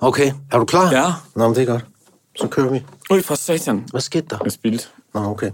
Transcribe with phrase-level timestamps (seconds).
[0.00, 0.92] Okay, er du klar?
[0.92, 1.12] Ja.
[1.36, 1.84] Nå, men det er godt.
[2.36, 2.84] Så kører vi.
[3.10, 3.84] Ui, for satan.
[3.90, 4.38] Hvad skete der?
[4.44, 4.92] Jeg spildt.
[5.14, 5.50] Nå, okay.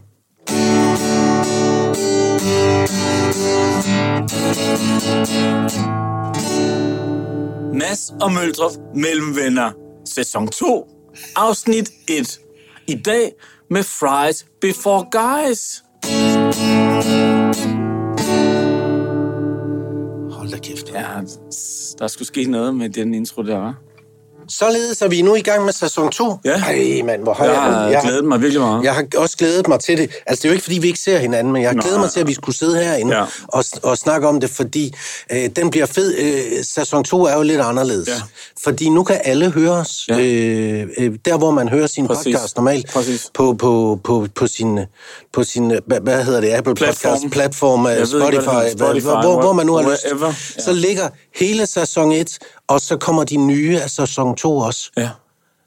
[7.75, 9.71] Mads og Møldrup mellem venner.
[10.05, 10.89] Sæson 2.
[11.37, 12.41] Afsnit 1.
[12.89, 13.33] I dag
[13.71, 15.83] med Fries Before Guys.
[20.35, 20.93] Hold da kæft.
[20.95, 21.21] Ja,
[21.99, 23.75] der skulle ske noget med den intro der, var.
[24.49, 26.37] Således er vi nu i gang med sæson 2.
[26.45, 26.51] Ja.
[26.51, 27.55] Ej, mand, hvor har Jeg
[27.91, 27.99] jeg...
[28.01, 28.85] har glædet mig virkelig meget.
[28.85, 30.11] Jeg har også glædet mig til det.
[30.27, 32.01] Altså, det er jo ikke, fordi vi ikke ser hinanden, men jeg har Nå, glædet
[32.01, 33.25] mig til, at vi skulle sidde herinde Ja.
[33.49, 34.95] og, og snakke om det, fordi
[35.33, 36.15] øh, den bliver fed.
[36.19, 38.09] Øh, sæson 2 er jo lidt anderledes.
[38.09, 38.15] Ja.
[38.65, 40.05] Fordi nu kan alle høre os.
[40.09, 40.19] Ja.
[40.19, 42.25] Øh, øh, der, hvor man hører sin Præcis.
[42.37, 42.91] podcast normalt.
[42.93, 43.31] Præcis.
[43.35, 44.79] På, på, på, på sin,
[45.33, 47.13] på sin hvad, hvad hedder det, Apple Platform.
[47.13, 48.79] Podcast platform, Jeg øh, ved ikke, hvad Spotify.
[48.79, 50.65] Spotify, hvor, hvor, man nu har lyst.
[50.65, 52.39] Så ligger hele sæson 1,
[52.73, 54.91] og så kommer de nye af sæson 2 også.
[54.97, 55.09] Ja,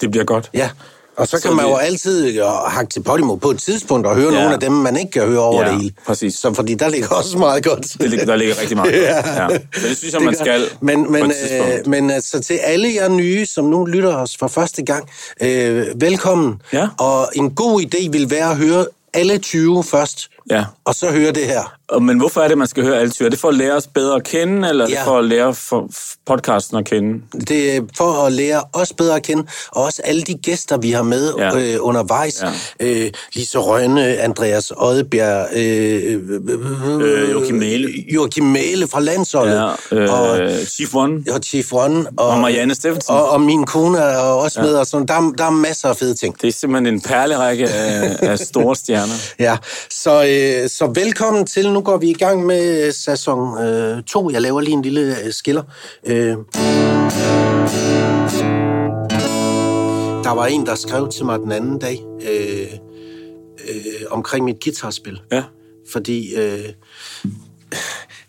[0.01, 0.49] det bliver godt.
[0.53, 0.69] Ja,
[1.17, 4.15] og så kan Så man det- jo altid hakke til Podimo på et tidspunkt og
[4.15, 4.37] høre Ja.
[4.39, 5.93] nogle af dem, man ikke kan høre over Ja, det hele.
[6.07, 6.33] præcis.
[6.33, 7.93] Så fordi der ligger også meget godt.
[8.01, 8.91] Det ligger, der ligger rigtig meget.
[9.01, 9.43] Ja.
[9.43, 9.47] ja.
[9.49, 11.73] Så det synes jeg, Det man skal Men, men, på et tidspunkt.
[11.73, 15.09] øh, men altså til alle jer nye, som nu lytter os for første gang,
[15.41, 16.61] øh, velkommen.
[16.73, 16.87] Ja.
[16.99, 20.65] Og en god idé vil være at høre alle 20 først, Ja.
[20.85, 21.73] og så høre det her.
[22.01, 23.25] Men hvorfor er det, man skal høre alle typer?
[23.25, 25.03] Er det for at lære os bedre at kende, eller er det Ja.
[25.05, 25.89] for at lære for
[26.25, 27.21] podcasten at kende?
[27.47, 30.91] Det er for at lære os bedre at kende, og også alle de gæster, vi
[30.91, 31.57] har med Ja.
[31.73, 32.43] øh, undervejs.
[32.79, 32.85] Ja.
[33.05, 36.19] Øh, Lise Rønne, Andreas Oddbjerg, øh,
[37.01, 37.89] Øh, Joachim Mæhle.
[38.15, 41.23] Joachim Mæle fra landsholdet, Ja, øh, og, Chief One.
[41.31, 43.13] og Chief One, og, Og Marianne Steffensen.
[43.13, 44.65] og, og min kone er også ja.
[44.65, 46.41] med, og sådan, der, er- der er masser af fede ting.
[46.41, 49.13] Det er simpelthen en perlerække af, af store stjerner.
[49.39, 49.57] Ja,
[49.91, 50.11] så,
[50.63, 51.74] øh, så velkommen til.
[51.75, 54.29] Nu går vi i gang med sæson 2.
[54.29, 55.63] Jeg laver lige en lille øh, skiller.
[56.03, 56.37] Øh.
[60.23, 62.67] Der var en, der skrev til mig den anden dag øh,
[63.69, 65.21] øh, omkring mit guitarspil.
[65.31, 65.43] Ja.
[65.91, 66.69] Fordi øh,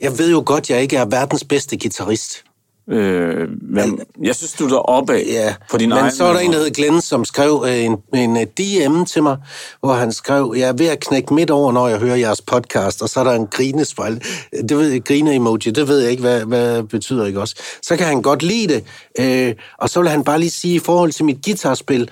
[0.00, 2.45] jeg ved jo godt, jeg ikke er verdens bedste guitarist.
[2.90, 6.40] Øh, men jeg synes, du er af Ja, på din men egen så var der
[6.40, 9.36] en, der hed Glenn, som skrev øh, en, en øh, DM til mig,
[9.80, 13.02] hvor han skrev, jeg er ved at knække midt over, når jeg hører jeres podcast,
[13.02, 14.20] og så er der en grinesmile.
[14.68, 17.54] Det ved grine-emoji, det ved jeg ikke, hvad, hvad betyder, ikke også?
[17.82, 18.84] Så kan han godt lide det,
[19.18, 22.10] øh, og så vil han bare lige sige, i forhold til mit guitarspil,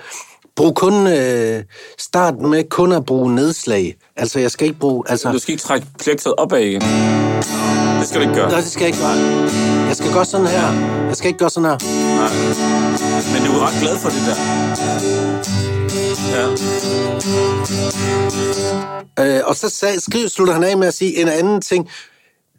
[0.57, 1.63] brug kun, øh,
[1.99, 3.95] start med kun at bruge nedslag.
[4.17, 5.33] Altså, jeg skal ikke bruge, altså...
[5.33, 6.83] Du skal ikke trække plektet opad igen.
[8.05, 8.51] Det skal du ikke gøre.
[8.51, 9.17] Nej, det skal jeg ikke gøre.
[9.87, 10.73] Jeg skal gøre sådan her.
[11.07, 11.79] Jeg skal ikke gøre sådan her.
[12.21, 12.33] Nej.
[13.33, 14.37] Men du er ret glad for det der.
[19.19, 19.39] Ja.
[19.39, 21.89] Øh, og så sag, skriver, slutter han af med at sige en anden ting.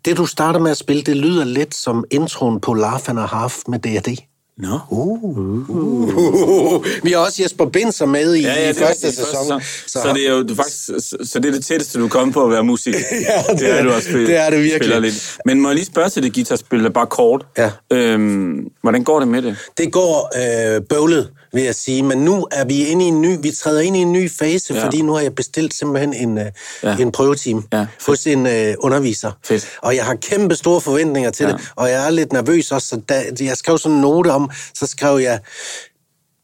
[0.05, 3.25] Det, du starter med at spille, det lyder lidt som introen på Laugh and a
[3.25, 4.34] Half med D&D.
[4.57, 4.79] Nå.
[4.91, 9.61] Uh, vi har også Jesper Binser med i, Ja, ja, i det er første sæson.
[9.61, 12.09] Så, så, det er jo du faktisk, så, så det er det tætteste, du er
[12.09, 12.99] kommet på at være musiker.
[13.11, 14.75] Ja, det er- du også spil- det er det virkelig.
[14.79, 15.37] spiller Lidt.
[15.45, 17.45] Men må jeg lige spørge til det guitarspil, bare kort.
[17.57, 17.71] Ja.
[17.93, 19.55] Øhm, hvordan går det med det?
[19.77, 20.31] Det går
[20.75, 23.81] øh, bøvlet, vil jeg sige, men nu er vi inde i en ny, vi træder
[23.81, 24.85] ind i en ny fase, Ja.
[24.85, 26.45] fordi nu har jeg bestilt simpelthen en, øh,
[26.83, 26.97] Ja.
[26.97, 29.31] en prøveteam Ja, hos en øh, underviser.
[29.45, 29.67] Fedt.
[29.81, 31.51] Og jeg har kæmpe store forventninger til ja.
[31.51, 34.49] det, og jeg er lidt nervøs også, så da, jeg skrev sådan en note om,
[34.73, 35.39] så skrev jeg,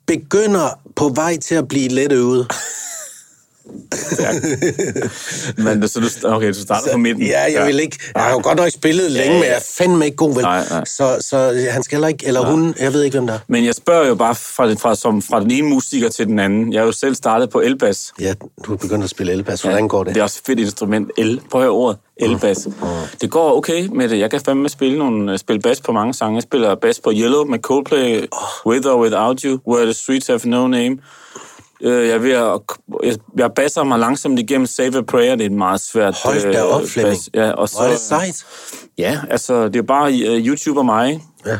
[0.07, 2.47] begynder på vej til at blive let øvet.
[5.57, 7.23] Men, så du, okay, du starter på midten.
[7.23, 7.97] Ja, jeg vil ikke.
[8.15, 9.39] Jeg har jo godt nok spillet længe, ja.
[9.39, 10.43] men jeg er fandme ikke god vel.
[10.43, 10.85] Nej, nej.
[10.85, 13.39] Så, så han skal heller ikke, eller hun, jeg ved ikke, hvem der er.
[13.47, 16.39] Men jeg spørger jo bare fra, den- fra, som, fra den ene musiker til den
[16.39, 16.73] anden.
[16.73, 18.13] Jeg har jo selv startet på elbas.
[18.19, 18.33] Ja,
[18.65, 19.61] du er begyndt at spille elbas.
[19.61, 20.13] Hvordan går det?
[20.15, 21.11] Det er også et fedt instrument.
[21.17, 21.41] El.
[21.51, 21.97] Prøv at høre ordet.
[22.17, 22.67] Elbas.
[23.21, 24.19] Det går okay med det.
[24.19, 26.35] Jeg kan fandme spille, nogle, spille bas på mange sange.
[26.35, 28.25] Jeg spiller bas på Yellow med Coldplay,
[28.65, 30.97] With or Without You, Where the Streets Have No Name.
[31.83, 32.59] Øh, Jeg, er ved at,
[33.03, 35.35] jeg, jeg basser mig langsomt igennem Save a Prayer.
[35.35, 37.15] Det er et meget svært Hold da op, øh, Flemming.
[37.17, 37.29] bas.
[37.33, 38.45] Ja, og så, Hvor er det sejt.
[38.97, 41.23] Ja, altså, det er bare uh, YouTube og mig.
[41.45, 41.59] Ja.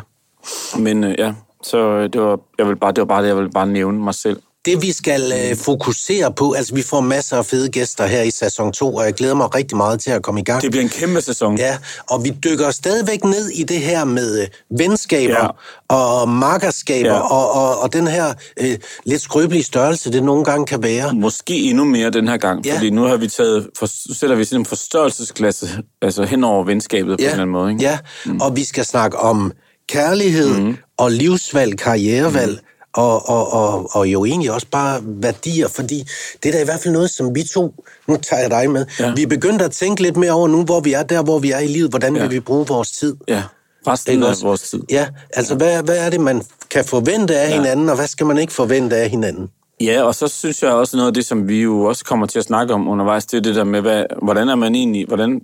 [0.79, 1.33] Men øh, ja,
[1.63, 4.13] så det var, jeg vil bare, det var bare det, jeg ville bare nævne mig
[4.15, 4.41] selv.
[4.65, 8.31] Det vi skal øh, fokusere på, altså vi får masser af fede gæster her i
[8.31, 10.61] sæson 2, og jeg glæder mig rigtig meget til at komme i gang.
[10.61, 11.57] Det bliver en kæmpe sæson.
[11.57, 11.77] Ja,
[12.09, 14.47] og vi dykker stadigvæk ned i det her med øh,
[14.79, 15.53] venskaber
[15.91, 15.95] Ja.
[15.95, 17.19] og markerskaber Ja.
[17.19, 21.13] og, og, og den her øh, lidt skrøbelige størrelse, det nogle gange kan være.
[21.13, 22.75] Måske endnu mere den her gang, Ja.
[22.75, 25.69] fordi nu har vi taget, for, sætter vi sådan en forstørrelsesklasse
[26.01, 27.71] altså hen over venskabet på en eller anden måde.
[27.71, 27.83] Ikke?
[27.83, 28.41] Ja, mm.
[28.41, 29.51] og vi skal snakke om
[29.89, 30.77] kærlighed mm.
[30.97, 32.67] og livsvalg, karrierevalg, mm.
[32.93, 36.03] Og, og, og, og jo egentlig også bare værdier, fordi
[36.43, 38.85] det er da i hvert fald noget, som vi to, nu tager jeg dig med,
[38.99, 39.07] Ja.
[39.07, 39.13] ja.
[39.13, 41.51] vi er begyndt at tænke lidt mere over nu, hvor vi er der, hvor vi
[41.51, 42.21] er i livet, hvordan Ja.
[42.21, 42.27] ja.
[42.27, 43.15] vil vi bruge vores tid.
[43.27, 43.43] Ja,
[43.87, 44.81] resten af vores tid.
[44.89, 47.55] Ja, altså hvad, hvad er det, man kan forvente af ja.
[47.55, 49.49] hinanden, og hvad skal man ikke forvente af hinanden?
[49.81, 52.39] Ja, og så synes jeg også noget af det, som vi jo også kommer til
[52.39, 55.41] at snakke om undervejs, det er det der med, hvad, hvordan er man egentlig, hvordan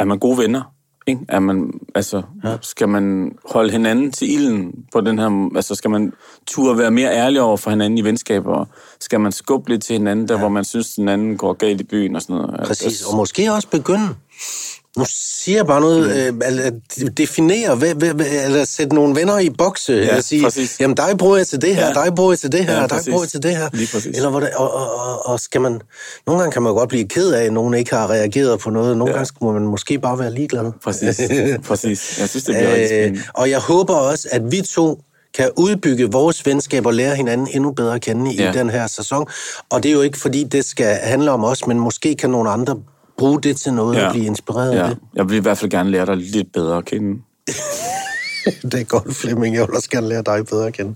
[0.00, 0.62] er man gode venner?
[1.08, 1.20] Ikke?
[1.28, 2.56] Er man, altså, ja.
[2.62, 5.50] skal man holde hinanden til ilden på den her...
[5.56, 6.12] Altså, skal man
[6.46, 8.64] turde være mere ærlig over for hinanden i venskaber?
[9.00, 10.40] Skal man skubbe lidt til hinanden, der ja.
[10.40, 12.60] hvor man synes, den anden går galt i byen og sådan noget?
[12.66, 14.08] Præcis, altså, og måske også begynde
[14.98, 16.42] nu siger bare noget, mm.
[16.42, 20.80] øh, definere, hvad, hvad, hvad, eller sætte nogle venner i bokse, ja, eller sige, præcis.
[20.80, 21.92] jamen dig bruger jeg til det her, ja.
[21.92, 23.68] dig bruger jeg til det her, ja, dig bruger jeg til det her.
[24.14, 25.80] Eller hvor det, og, og, og, og, skal man,
[26.26, 28.96] nogle gange kan man godt blive ked af, at nogen ikke har reageret på noget,
[28.96, 29.16] nogle ja.
[29.16, 30.72] gange må man måske bare være ligeglad.
[30.84, 31.20] Præcis,
[31.68, 32.18] præcis.
[32.20, 33.20] Jeg synes, det bliver spændende.
[33.34, 35.02] Og jeg håber også, at vi to
[35.34, 38.52] kan udbygge vores venskab og lære hinanden endnu bedre at kende i ja.
[38.52, 39.26] den her sæson.
[39.70, 42.50] Og det er jo ikke, fordi det skal handle om os, men måske kan nogle
[42.50, 42.76] andre
[43.18, 44.06] bruge det til noget ja.
[44.06, 44.82] og blive inspireret ja.
[44.82, 44.98] af det.
[45.14, 47.22] Jeg vil i hvert fald gerne lære dig lidt bedre at kende.
[48.72, 49.54] det er godt, Flemming.
[49.54, 50.90] Jeg vil også gerne lære dig bedre at kende.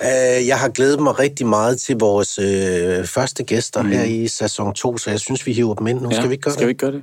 [0.00, 3.88] Uh, jeg har glædet mig rigtig meget til vores uh, første gæster mm.
[3.88, 6.08] her i sæson 2, så jeg synes, vi hiver dem ind nu.
[6.10, 6.80] Ja, skal vi ikke gøre skal det?
[6.80, 7.02] Skal vi ikke gøre det?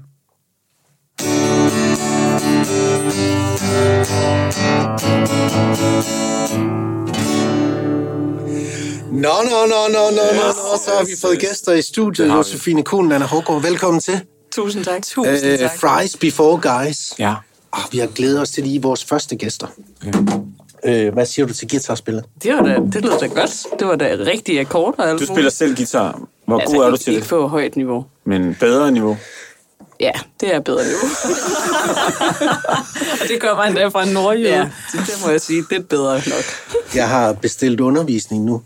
[9.11, 12.27] Nå, nå, nå, nå, nå, nå, så har vi fået gæster i studiet.
[12.27, 14.21] Josefine Kuhn, Anna Hågaard, velkommen til.
[14.55, 15.03] Tusind tak.
[15.03, 15.79] Tusind uh, tak.
[15.79, 17.13] Fries before guys.
[17.19, 17.35] Ja.
[17.71, 19.67] Oh, vi har glædet os til lige vores første gæster.
[20.05, 21.07] Ja.
[21.07, 22.25] Uh, hvad siger du til guitarspillet?
[22.43, 23.65] Det, var da, det lyder da godt.
[23.79, 25.17] Det var da rigtig akkorder.
[25.17, 26.21] Du spiller selv guitar.
[26.45, 27.17] Hvor altså, god er du til det?
[27.17, 28.05] Ikke på højt niveau.
[28.25, 29.17] Men bedre niveau?
[29.99, 31.07] Ja, det er bedre niveau.
[33.21, 34.69] og det gør mig endda fra Nordjylland.
[34.93, 35.63] Ja, det må jeg sige.
[35.69, 36.43] Det er bedre nok.
[36.95, 38.61] jeg har bestilt undervisning nu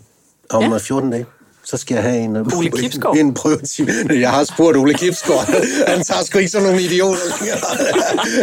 [0.49, 0.77] om ja.
[0.77, 1.25] 14 dage
[1.69, 3.15] så skal jeg have en, øh, Ole Kipskov.
[3.15, 3.91] en prøvetime.
[4.09, 5.39] Jeg har spurgt Ole Kipskov.
[5.87, 7.21] Han tager sgu ikke sådan nogle idioter.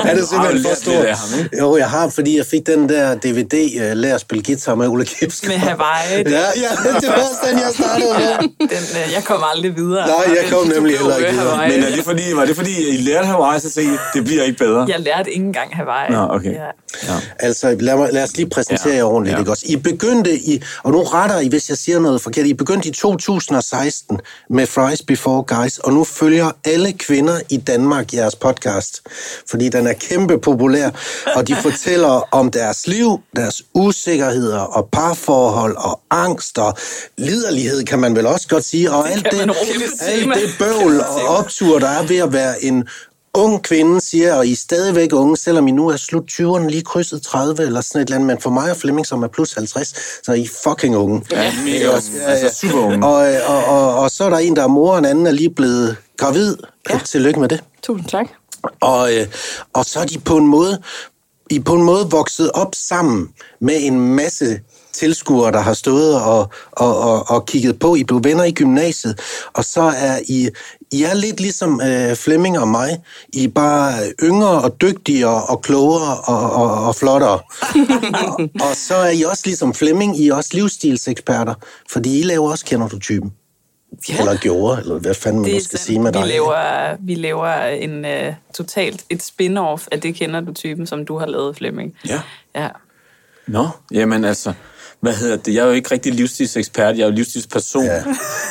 [0.08, 1.06] er det simpelthen for stort?
[1.60, 4.74] Jo, jeg har, fordi jeg fik den der DVD, uh, øh, Lær at spille guitar
[4.74, 5.48] med Ole Kipskov.
[5.48, 6.22] Med Hawaii.
[6.26, 8.68] ja, ja, det var også den, jeg startede med.
[8.68, 10.06] den, uh, jeg kom aldrig videre.
[10.06, 11.68] Nej, jeg kom nemlig heller ikke videre.
[11.68, 14.58] Men er det fordi, var det fordi, I lærte Hawaii, så sagde det bliver ikke
[14.58, 14.86] bedre?
[14.88, 16.10] Jeg lærte ikke engang Hawaii.
[16.12, 16.52] Nå, okay.
[16.52, 16.70] Ja.
[17.02, 17.20] Ja.
[17.38, 18.96] Altså, lad, mig, lad os lige præsentere ja.
[18.96, 19.38] jer ordentligt, ja.
[19.38, 19.64] ikke også?
[19.68, 22.92] I begyndte i, og nu retter I, hvis jeg siger noget forkert, I begyndte i
[22.92, 24.20] 2016
[24.50, 29.02] med Fries Before Guys, og nu følger alle kvinder i Danmark jeres podcast,
[29.50, 30.90] fordi den er kæmpe populær,
[31.34, 36.76] og de fortæller om deres liv, deres usikkerheder og parforhold og angst og
[37.18, 39.40] liderlighed, kan man vel også godt sige, og alt det,
[40.00, 42.88] alt det bøvl og optur, der er ved at være en
[43.34, 46.82] ung kvinde siger, og I er stadigvæk unge, selvom I nu er slut 20'erne, lige
[46.82, 49.52] krydset 30 eller sådan et eller andet, men for mig og Flemming, som er plus
[49.52, 49.88] 50,
[50.24, 51.22] så er I fucking unge.
[51.30, 52.02] Ja, mega unge.
[52.14, 52.30] Ja, ja.
[52.30, 53.06] Altså super unge.
[53.06, 53.14] Og,
[53.46, 55.50] og, og, og så er der en, der er mor, og en anden er lige
[55.50, 56.56] blevet gravid.
[56.90, 57.00] Ja.
[57.04, 57.64] Tillykke med det.
[57.82, 58.26] Tusind tak.
[58.80, 59.26] Og, øh,
[59.72, 60.82] og så er de på en måde,
[61.50, 63.28] I på en måde vokset op sammen
[63.60, 64.60] med en masse
[64.94, 67.94] tilskuere, der har stået og, og, og, og kigget på.
[67.94, 69.20] I blev venner i gymnasiet,
[69.52, 70.48] og så er I,
[70.94, 72.98] I er lidt ligesom øh, Flemming og mig.
[73.32, 73.92] I er bare
[74.22, 77.40] yngre og dygtigere og klogere og, og, og flottere.
[78.24, 81.54] og, og så er I også ligesom Flemming, I er også livsstilseksperter,
[81.90, 83.32] fordi I laver også Kender du typen?
[84.08, 84.18] Ja.
[84.18, 86.28] Eller gjorde, eller hvad fanden man skal sige med vi dig.
[86.28, 91.18] Laver, vi laver en uh, totalt et spin-off af det Kender du typen, som du
[91.18, 91.94] har lavet, Flemming.
[92.08, 92.20] Ja.
[92.54, 92.68] Ja.
[93.46, 94.52] Nå, jamen altså,
[95.04, 95.54] hvad hedder det?
[95.54, 97.84] Jeg er jo ikke rigtig livsstilsekspert, jeg er jo livsstilsperson.
[97.84, 98.02] Ja.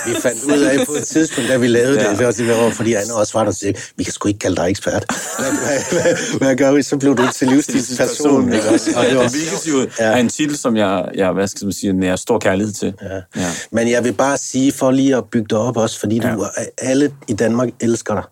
[0.08, 2.10] Vi fandt ud af på et tidspunkt, da vi lavede ja.
[2.10, 4.40] det, det var, det var, fordi Anna også var der til, vi kan sgu ikke
[4.40, 5.06] kalde dig ekspert.
[5.40, 6.84] Hvad, hvad, hvad, hvad gør vi?
[6.84, 8.54] Så blev du til livsstilsperson.
[8.54, 8.92] Også?
[8.96, 10.06] Og det, var, det jo ja.
[10.06, 12.94] er en titel, som jeg, jeg hvad skal man sige, har stor kærlighed til.
[13.02, 13.42] Ja.
[13.42, 13.52] Ja.
[13.72, 16.34] Men jeg vil bare sige, for lige at bygge dig op også, fordi ja.
[16.34, 16.46] du,
[16.78, 18.24] alle i Danmark elsker dig.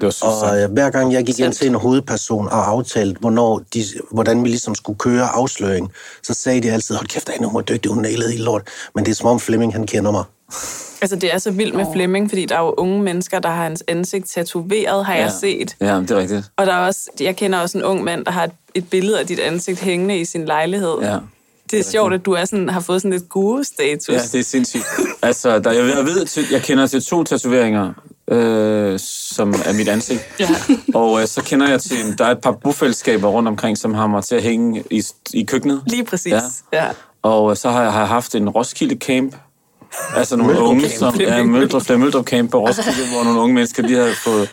[0.00, 3.62] Det var og øh, hver gang jeg gik ind til en hovedperson og aftalte, hvornår
[3.74, 5.92] de, hvordan vi ligesom skulle køre afsløring,
[6.22, 8.62] så sagde de altid, hold kæft, Anne, hun er dygtig, hun nailede helt lort.
[8.94, 10.24] Men det er som om Flemming, han kender mig.
[11.02, 13.62] Altså, det er så vildt med Flemming, fordi der er jo unge mennesker, der har
[13.62, 15.22] hans ansigt tatoveret, har ja.
[15.22, 15.76] jeg set.
[15.80, 16.44] Ja, det er rigtigt.
[16.56, 19.20] Og der er også, jeg kender også en ung mand, der har et, et billede
[19.20, 20.98] af dit ansigt hængende i sin lejlighed.
[21.02, 21.18] Ja.
[21.70, 24.14] Det er sjovt, at du er sådan, har fået sådan lidt guru-status.
[24.14, 24.84] Ja, det er sindssygt.
[25.22, 27.92] altså, der, jeg, jeg ved, jeg kender til to tatoveringer
[28.30, 30.20] øh, som er mit ansigt.
[30.40, 30.48] Ja.
[30.94, 34.06] Og øh, så kender jeg til, der er et par bofællesskaber rundt omkring, som har
[34.06, 35.02] mig til at hænge i,
[35.34, 35.82] i køkkenet.
[35.86, 36.40] Lige præcis, ja.
[36.72, 36.88] ja.
[37.22, 39.34] Og øh, så har jeg, har jeg haft en Roskilde Camp,
[40.16, 43.54] Altså nogle Møldrup unge, som er Møldrup, der Møldrup Camp på Roskilde, hvor nogle unge
[43.54, 44.52] mennesker, de har fået,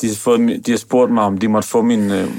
[0.00, 2.30] de har, fået, de har spurgt mig, om de måtte få min, øh,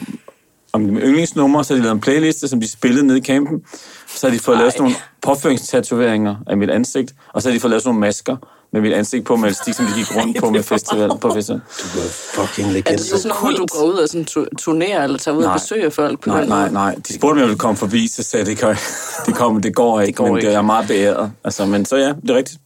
[0.74, 3.62] om min yndlingsnummer, så har de lavet en playliste, som de spillede nede i campen.
[4.08, 4.62] Så har de fået Ej.
[4.62, 8.08] lavet sådan nogle påføringstatoveringer af mit ansigt, og så har de fået lavet sådan nogle
[8.08, 8.38] masker,
[8.74, 11.62] med mit ansigt på med stik, som de gik rundt på med festival, på festival.
[11.94, 12.98] Du er fucking Er legende.
[12.98, 15.48] det så sådan noget, du går ud og sådan tu- turnerer, eller tager ud og
[15.50, 15.58] Nej.
[15.58, 16.96] besøger folk på Nej, den nej, nej.
[17.08, 18.76] De spurgte, om jeg ville komme forbi, så sagde jeg, det, kan,
[19.26, 20.46] det, kom, det går ikke, det går men ikke.
[20.48, 21.32] Det, jeg er meget beæret.
[21.44, 22.58] Altså, men så ja, det er rigtigt.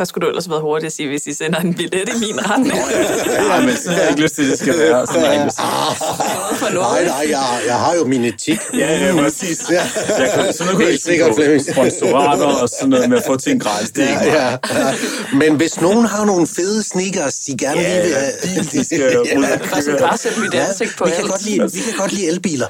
[0.00, 2.18] Der skulle du ellers have været hurtig at sige, hvis I sender en billet i
[2.20, 2.78] min retning.
[3.48, 5.06] Nej, men så har jeg ikke lyst til, at det skal være.
[5.06, 5.64] Så har jeg ikke lyst til.
[6.62, 6.88] For noget.
[6.92, 8.58] Nej, nej, jeg, jeg har jo min etik.
[8.74, 9.58] Ja, ja, præcis.
[9.70, 9.82] Ja.
[10.18, 11.72] Jeg kan, sådan noget kunne jeg ikke på.
[11.72, 13.90] Sponsorater og sådan noget med at få ting gratis.
[13.90, 14.94] Det er ikke Ja, ja.
[15.34, 18.32] Men hvis nogen har nogle fede sneakers, de gerne lige vil have...
[18.44, 21.30] bil, de skal ud og Altså, bare sætte mit ansigt på vi, kan alt.
[21.30, 22.66] godt lide, vi kan godt lide elbiler.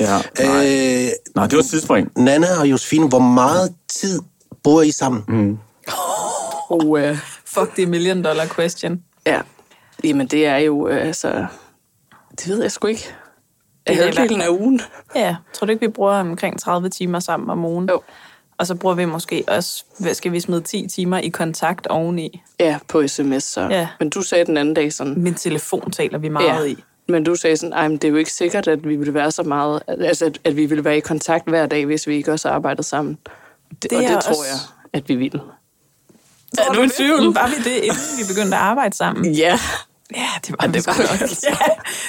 [0.00, 0.66] Ja, nej.
[0.66, 2.08] Øh, nej, det var et tidsspring.
[2.16, 4.20] Nana og Josefine, hvor meget tid
[4.64, 5.22] bor I sammen?
[5.28, 5.56] Mm.
[6.70, 7.16] Og, uh,
[7.46, 9.04] Fuck the million dollar question.
[9.26, 9.40] ja,
[10.04, 11.46] jamen det er jo, uh, altså,
[12.30, 13.14] det ved jeg sgu ikke.
[13.86, 14.80] Det er Halvdelen af ugen.
[15.14, 17.88] Ja, tror du ikke, vi bruger omkring 30 timer sammen om ugen?
[17.88, 18.00] Jo.
[18.58, 22.42] Og så bruger vi måske også, hvad skal vi smide 10 timer i kontakt oveni?
[22.60, 23.60] Ja, på sms så.
[23.70, 23.88] Ja.
[23.98, 26.84] Men du sagde den anden dag sådan, Min telefon taler vi meget i.
[27.08, 29.42] Men du sagde sådan, at det er jo ikke sikkert, at vi ville være så
[29.42, 32.48] meget, altså at, at vi ville være i kontakt hver dag, hvis vi ikke også
[32.48, 33.18] arbejdede sammen.
[33.82, 34.58] Det, Det og det også- tror jeg,
[34.92, 35.40] at vi ville.
[36.58, 37.34] Er du i tvivl?
[37.34, 39.34] Var vi det, inden vi begyndte at arbejde sammen?
[39.34, 39.58] Ja.
[40.16, 41.20] Ja, det var, det det var var nok.
[41.20, 41.30] nok.
[41.44, 41.56] Ja,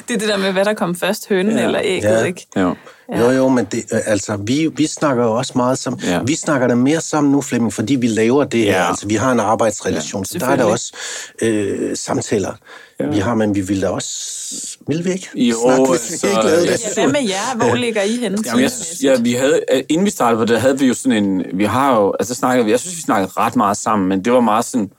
[0.08, 1.66] det er det der med, hvad der kom først, hønen ja.
[1.66, 2.24] eller ægget, Ja.
[2.24, 2.48] ikke?
[2.58, 2.76] Jo.
[3.20, 6.02] Jo, jo, men det, øh, altså, vi, vi snakker jo også meget sammen.
[6.04, 6.12] Ja.
[6.12, 6.20] Ja.
[6.24, 8.72] Vi snakker da mere sammen nu, Flemming, fordi vi laver det her.
[8.82, 8.88] Ja.
[8.88, 10.94] Altså, vi har en arbejdsrelation, ja, så der er der også
[11.42, 12.54] øh, samtaler,
[13.00, 13.06] ja.
[13.06, 14.78] vi har, men vi vil da også...
[14.88, 15.30] Vil vi ikke?
[15.36, 16.84] Jo, Snakke, hvis altså, vi ikke lavede det.
[16.98, 17.56] Ja, hvad med jer?
[17.56, 18.38] Hvor ligger I henne?
[18.46, 20.94] Jamen, jeg synes, ja, vi havde, øh, inden vi startede på det, havde vi jo
[20.94, 24.10] sådan en, vi har jo, altså snakkede, vi- jeg synes, vi snakkede ret meget sammen,
[24.10, 24.90] men det var meget sådan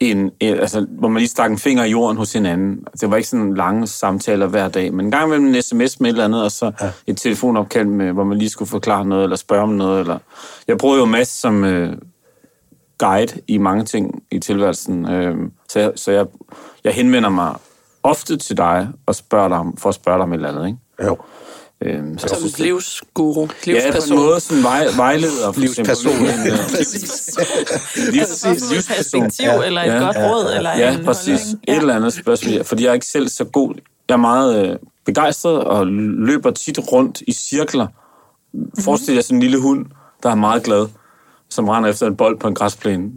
[0.00, 2.84] en, en altså, hvor man lige stak en finger i jorden hos hinanden.
[3.00, 6.10] Det var ikke sådan lange samtaler hver dag, men en gang imellem en sms med
[6.10, 6.90] et eller andet, og så ja.
[7.06, 10.18] et telefonopkald, med, hvor man lige skulle forklare noget, eller spørge om noget, eller...
[10.68, 11.92] Jeg bruger jo Mads som øh,
[12.98, 15.36] guide i mange ting i tilværelsen, øh,
[15.68, 16.26] så, jeg, så jeg,
[16.84, 17.54] jeg henvender mig
[18.02, 20.66] ofte til dig og spørger dig om, for at spørge dig om et eller andet,
[20.66, 20.78] ikke?
[21.04, 21.16] Jo.
[21.84, 24.18] Øhm, så Som det- livsguru, Ja, på livsperson.
[24.18, 25.52] en måde sådan vej, vejleder.
[25.52, 26.12] For Livsperson.
[26.12, 27.38] øh, Præcis.
[28.12, 29.62] livs, Altså et perspektiv, ja.
[29.62, 29.98] eller et Ja.
[29.98, 31.40] godt råd, eller Ja, en præcis.
[31.40, 31.64] holdning.
[31.68, 32.64] Et eller andet spørgsmål.
[32.64, 33.74] Fordi jeg er ikke selv så god.
[34.08, 35.86] Jeg er meget øh, begejstret og
[36.26, 37.86] løber tit rundt i cirkler.
[38.80, 39.86] Forestil jer sådan en lille hund,
[40.22, 40.86] der er meget glad,
[41.50, 43.10] som render efter en bold på en græsplæne.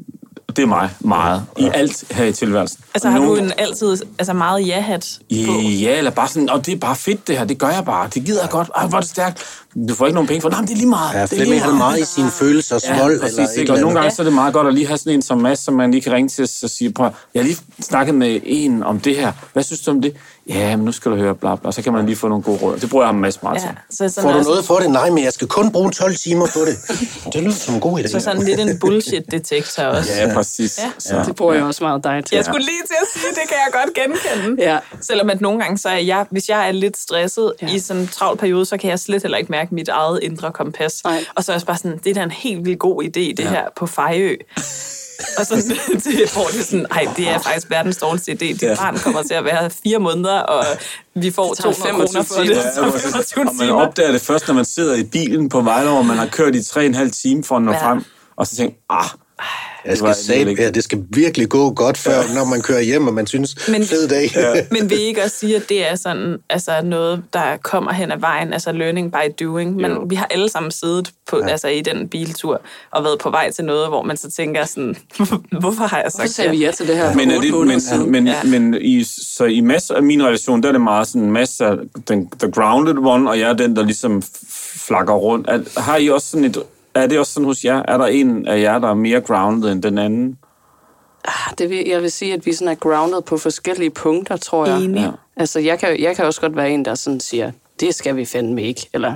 [0.56, 1.46] Det er mig meget.
[1.58, 2.80] I alt her i tilværelsen.
[2.94, 5.52] Altså har du en altid altså meget ja-hat på?
[5.60, 8.10] Ja, eller bare sådan, og det er bare fedt det her, det gør jeg bare,
[8.14, 9.44] det gider jeg godt, Ej, hvor er det stærkt.
[9.90, 11.14] Du får ikke nogen penge for, nej, men det er lige meget.
[11.16, 13.62] Ja, det er Flemming har det meget i sine følelser, Ja, vold præcis, eller ikke?
[13.62, 14.16] eller Og nogle gange Ja.
[14.16, 16.02] så er det meget godt at lige have sådan en som Mads, som man lige
[16.02, 19.32] kan ringe til og sige, prøv, jeg har lige snakket med en om det her.
[19.54, 20.16] Hvad synes du om det?
[20.50, 21.72] Ja, men nu skal du høre, bla bla.
[21.72, 22.78] Så kan man lige få nogle gode råd.
[22.78, 23.70] Det bruger jeg ham Mads meget Ja, til.
[23.98, 24.92] så sådan Får du også- noget for det?
[24.92, 26.78] Nej, men jeg skal kun bruge 12 timer på det.
[27.34, 28.08] Det lyder som en god idé.
[28.08, 30.12] Så sådan lidt en bullshit-detektor også.
[30.18, 30.80] Ja, præcis.
[31.12, 31.18] Ja.
[31.18, 31.24] Ja.
[31.24, 32.36] Det bruger jeg også meget dig til.
[32.36, 34.64] Jeg skulle lige til at sige, det kan jeg godt genkende.
[34.72, 34.78] Ja.
[35.02, 37.68] Selvom at nogle gange, så er jeg, hvis jeg er lidt stresset Ja.
[37.68, 37.74] ja.
[37.74, 40.52] i sådan en travl periode, så kan jeg slet heller ikke mærke mit eget indre
[40.52, 41.04] kompas.
[41.04, 41.26] Nej.
[41.36, 43.40] Og så er jeg bare sådan, det er da en helt vildt god idé, det
[43.40, 43.50] ja.
[43.50, 44.36] her på Fejø.
[45.38, 45.56] og så
[46.04, 48.38] det, hvor det sådan, ej, det er faktisk verdens dårligste idé.
[48.38, 48.68] Dit Ja.
[48.70, 48.76] ja.
[48.76, 50.66] barn kommer til at være fire måneder, og
[51.16, 52.58] vi får tager 200 kroner for det.
[53.04, 56.18] 25 og man opdager det først, når man sidder i bilen på vej over, man
[56.18, 57.88] har kørt i 3,5 timer for at nå Ja.
[57.90, 58.04] frem,
[58.36, 59.06] og så tænker ah,
[59.86, 62.82] Jeg Det skal alligevel ikke- ja, det skal virkelig gå godt, før når man kører
[62.82, 64.32] hjem, og man synes, Men- fed dag.
[64.36, 64.54] Ja.
[64.80, 68.12] Men vil I ikke også sige, at det er sådan, altså noget, der kommer hen
[68.12, 69.76] ad vejen, altså learning by doing?
[69.76, 70.06] Men Jo.
[70.10, 71.48] vi har alle sammen siddet på, ja.
[71.48, 74.96] altså, i den biltur og været på vej til noget, hvor man så tænker sådan,
[75.62, 77.82] hvorfor har jeg Så sagt sagde vi ja til det her Men, er det, men,
[77.82, 78.12] siden.
[78.12, 78.34] men, Ja.
[78.44, 78.50] ja.
[78.60, 79.04] men i,
[79.38, 82.52] så i masser af min relation, der er det meget sådan, masser af den, the
[82.52, 84.24] grounded one, og jeg er den, der ligesom
[84.78, 85.48] flakker rundt.
[85.50, 86.58] Er, har I også sådan et,
[86.96, 87.84] er det også sådan hos jer?
[87.88, 90.38] Er der en af jer, der er mere grounded end den anden?
[91.26, 94.66] Ah, det vil, jeg vil sige, at vi sådan er grounded på forskellige punkter, tror
[94.66, 94.84] jeg.
[94.84, 95.02] Enig.
[95.02, 95.12] Ja.
[95.38, 98.26] Altså, jeg kan, jeg kan også godt være en, der sådan siger, det skal vi
[98.26, 98.90] fandme ikke.
[98.94, 99.16] Eller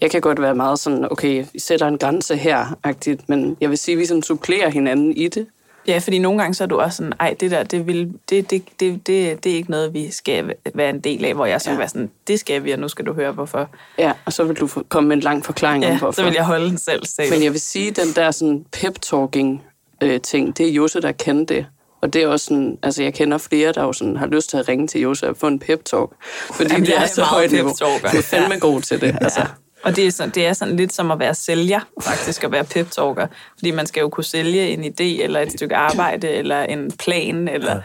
[0.00, 3.70] jeg kan godt være meget sådan, okay, vi sætter en grænse her, agtigt, men jeg
[3.70, 5.46] vil sige, at vi sådan supplerer hinanden i det.
[5.88, 8.50] Ja, fordi nogle gange så er du også sådan, ej, det der, det, vil, det,
[8.50, 11.60] det, det, det, det er ikke noget, vi skal være en del af, hvor jeg
[11.60, 11.76] så Ja.
[11.76, 13.70] være sådan, det skal vi, og nu skal du høre, hvorfor.
[13.98, 16.12] Ja, og så vil du komme med en lang forklaring om, Ja, hvorfor.
[16.12, 17.06] så vil jeg holde den selv.
[17.06, 17.32] selv.
[17.32, 19.62] Men jeg vil sige, den der sådan pep-talking
[20.02, 21.66] øh, ting, det er Jose, der kender det.
[22.00, 24.56] Og det er også sådan, altså jeg kender flere, der jo sådan har lyst til
[24.56, 26.14] at ringe til Jose og få en pep-talk.
[26.52, 27.68] Fordi Jamen, det er er så højt niveau.
[27.80, 27.84] Du
[28.18, 29.16] er fandme god til det.
[29.20, 29.40] Altså.
[29.40, 29.46] Ja.
[29.86, 32.64] Og det er, sådan, det er sådan lidt som at være sælger, faktisk, at være
[32.64, 33.26] pep-talker.
[33.58, 37.48] Fordi man skal jo kunne sælge en idé, eller et stykke arbejde, eller en plan,
[37.48, 37.80] eller...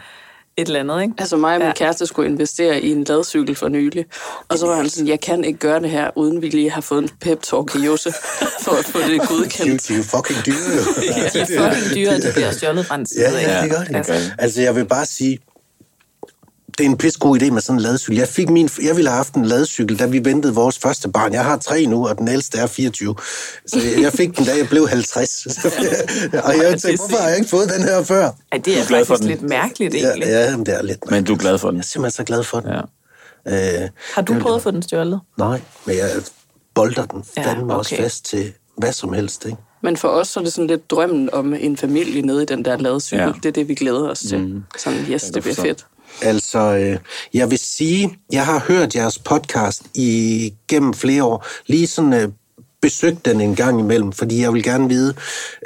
[0.56, 1.14] et eller andet, ikke?
[1.18, 1.72] Altså mig og min Ja.
[1.74, 4.04] kæreste skulle investere i en ladcykel for nylig.
[4.48, 6.80] Og så var han sådan, jeg kan ikke gøre det her, uden vi lige har
[6.80, 8.12] fået en pep-talk i Jose,
[8.64, 9.88] for at få det De, godkendt.
[9.88, 10.82] de er jo fucking dyre, jo.
[11.32, 13.96] De er fucking dyre, de bliver stjålet fra en side, Ja, ja, det gør det.
[13.96, 15.38] Altså, Altså, altså jeg vil bare sige,
[16.78, 18.16] det er en pisse god idé med sådan en ladecykel.
[18.18, 21.32] Jeg, fik min, jeg ville have haft en ladecykel, da vi ventede vores første barn.
[21.32, 23.14] Jeg har tre nu, og den ældste er 24.
[23.66, 25.46] Så jeg fik den, da jeg blev 50.
[26.44, 28.30] og jeg tænkte, hvorfor har jeg ikke fået den her før?
[28.52, 29.28] ej, det er er faktisk den.
[29.28, 30.28] lidt mærkeligt, Ja, egentlig.
[30.28, 31.76] ja men det er lidt Men du er glad for den.
[31.76, 32.70] Jeg er simpelthen så glad for den.
[33.46, 33.82] Ja.
[33.82, 35.20] Øh, Har du prøvet at få den stjålet?
[35.38, 36.10] nej, men jeg
[36.74, 38.02] bolder den Ja, fandme også okay.
[38.02, 39.56] fast til hvad som helst, ikke?
[39.82, 42.64] Men for os så er det sådan lidt drømmen om en familie nede i den
[42.64, 43.20] der ladcykel.
[43.22, 43.26] Ja.
[43.26, 43.32] Ja.
[43.42, 44.38] Det er det, vi glæder os til.
[44.38, 44.62] Mm.
[44.78, 45.86] Sådan, yes, det bliver fedt.
[46.22, 46.98] Altså, øh,
[47.34, 51.46] jeg vil sige, jeg har hørt jeres podcast igennem flere år.
[51.66, 52.28] Lige sådan øh,
[52.82, 55.14] besøgt den en gang imellem, fordi jeg vil gerne vide,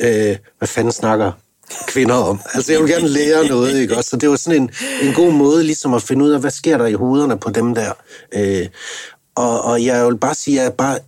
[0.00, 1.32] øh, hvad fanden snakker
[1.86, 2.40] kvinder om.
[2.54, 4.10] Altså, jeg vil gerne lære noget, ikke også?
[4.10, 4.70] Så det var sådan en,
[5.02, 7.74] en god måde ligesom at finde ud af, hvad sker der i hovederne på dem
[7.74, 7.92] der.
[8.34, 8.66] Øh,
[9.34, 10.98] og, og jeg vil bare sige, at jeg er bare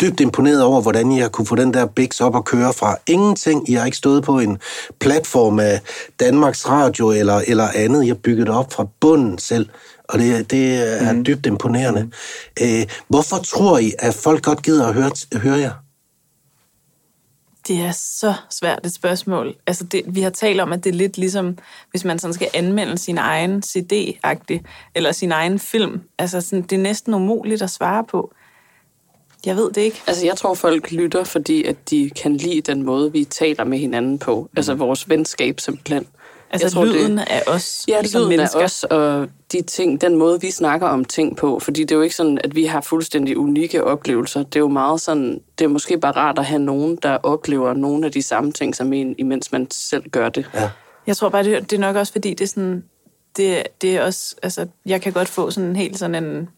[0.00, 2.96] dybt imponeret over, hvordan I har kunne få den der Bix op og køre fra
[3.06, 3.70] ingenting.
[3.70, 4.58] I har ikke stået på en
[5.00, 5.80] platform af
[6.20, 8.04] Danmarks Radio eller, eller andet.
[8.04, 9.68] I har bygget det op fra bunden selv,
[10.08, 11.24] og det, det er mm.
[11.24, 12.02] dybt imponerende.
[12.02, 12.12] Mm.
[12.62, 15.72] Øh, hvorfor tror I, at folk godt gider at høre, høre jer?
[17.68, 19.54] Det er så svært et spørgsmål.
[19.66, 21.58] Altså, det, vi har talt om, at det er lidt ligesom,
[21.90, 24.60] hvis man sådan skal anmelde sin egen CD-agtig,
[24.94, 26.00] eller sin egen film.
[26.18, 28.32] Altså, sådan, det er næsten umuligt at svare på.
[29.46, 30.02] Jeg ved det ikke.
[30.06, 33.78] Altså, jeg tror, folk lytter, fordi at de kan lide den måde, vi taler med
[33.78, 34.40] hinanden på.
[34.40, 34.56] Mm.
[34.56, 36.06] Altså, vores venskab simpelthen.
[36.50, 38.60] Altså, jeg tror, lyden det, af os Ja, som lyden mennesker.
[38.60, 41.58] af os, og de ting, den måde, vi snakker om ting på.
[41.58, 44.42] Fordi det er jo ikke sådan, at vi har fuldstændig unikke oplevelser.
[44.42, 47.74] Det er jo meget sådan, det er måske bare rart at have nogen, der oplever
[47.74, 50.50] nogle af de samme ting som en, imens man selv gør det.
[50.54, 50.70] Ja.
[51.06, 52.84] Jeg tror bare, det, det er nok også, fordi det er sådan...
[53.36, 54.34] Det, det er også...
[54.42, 56.48] Altså, jeg kan godt få sådan en helt sådan en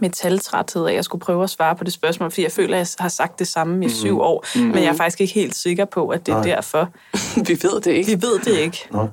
[0.00, 3.02] metaltræthed at jeg skulle prøve at svare på det spørgsmål, fordi jeg føler, at jeg
[3.02, 4.60] har sagt det samme i syv år, mm.
[4.60, 6.44] men jeg er faktisk ikke helt sikker på, at det er Nej.
[6.44, 6.88] derfor.
[7.48, 8.10] vi ved det ikke.
[8.10, 8.88] Vi ved det ikke.
[8.90, 9.08] Nå.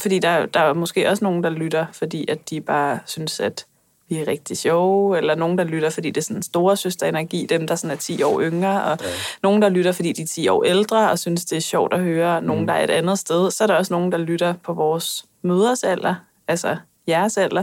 [0.00, 3.66] Fordi der, der er måske også nogen, der lytter, fordi at de bare synes, at
[4.08, 7.46] vi er rigtig sjove, eller nogen, der lytter, fordi det er sådan en store søsterenergi,
[7.48, 9.06] dem, der sådan er 10 år yngre, og ja.
[9.42, 12.00] nogen, der lytter, fordi de er 10 år ældre, og synes, det er sjovt at
[12.00, 13.50] høre nogen, der er et andet sted.
[13.50, 16.14] Så er der også nogen, der lytter på vores møders alder,
[16.48, 16.76] altså
[17.08, 17.62] jeres alder,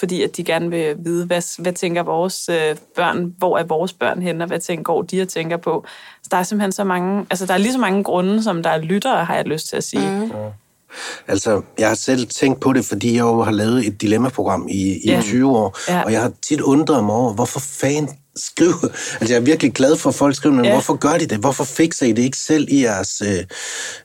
[0.00, 3.92] fordi at de gerne vil vide, hvad, hvad tænker vores øh, børn, hvor er vores
[3.92, 5.84] børn henne, og hvad tænker, går de og tænker på.
[6.22, 8.70] Så der er simpelthen så mange, altså der er lige så mange grunde, som der
[8.70, 10.20] er lyttere, har jeg lyst til at sige.
[10.20, 10.30] Mm.
[11.28, 15.00] Altså, jeg har selv tænkt på det, fordi jeg jo har lavet et dilemmaprogram i,
[15.04, 15.20] i Ja.
[15.22, 16.02] 20 år, Ja.
[16.02, 18.88] og jeg har tit undret mig over, hvorfor fanden skriver...
[19.20, 20.72] Altså, jeg er virkelig glad for, at folk skriver, men Ja.
[20.72, 21.38] hvorfor gør de det?
[21.38, 23.44] Hvorfor fikser I det ikke selv i jeres, øh,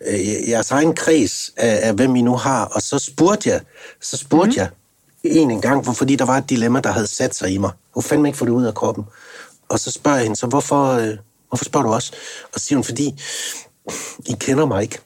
[0.07, 2.65] øh, jeres egen kreds af, af, hvem I nu har?
[2.65, 3.61] Og så spurgte jeg,
[4.01, 4.57] så spurgte mm.
[4.57, 4.69] jeg
[5.29, 7.71] en en gang, hvor, fordi der var et dilemma, der havde sat sig i mig.
[7.93, 9.05] Hun fandme ikke få det ud af kroppen.
[9.69, 11.17] Og så spørger jeg hende, så hvorfor, øh,
[11.49, 12.13] hvorfor spørger du også?
[12.53, 13.21] Og siger hun, fordi
[14.25, 14.99] I kender mig ikke.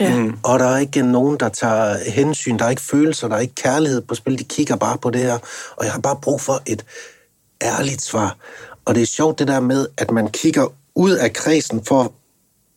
[0.00, 0.16] Ja.
[0.16, 0.38] Mm.
[0.42, 3.54] Og der er ikke nogen, der tager hensyn, der er ikke følelser, der er ikke
[3.54, 4.38] kærlighed på spil.
[4.38, 5.38] De kigger bare på det her,
[5.76, 6.84] og jeg har bare brug for et
[7.62, 8.36] ærligt svar.
[8.84, 12.12] Og det er sjovt det der med, at man kigger ud af kredsen for,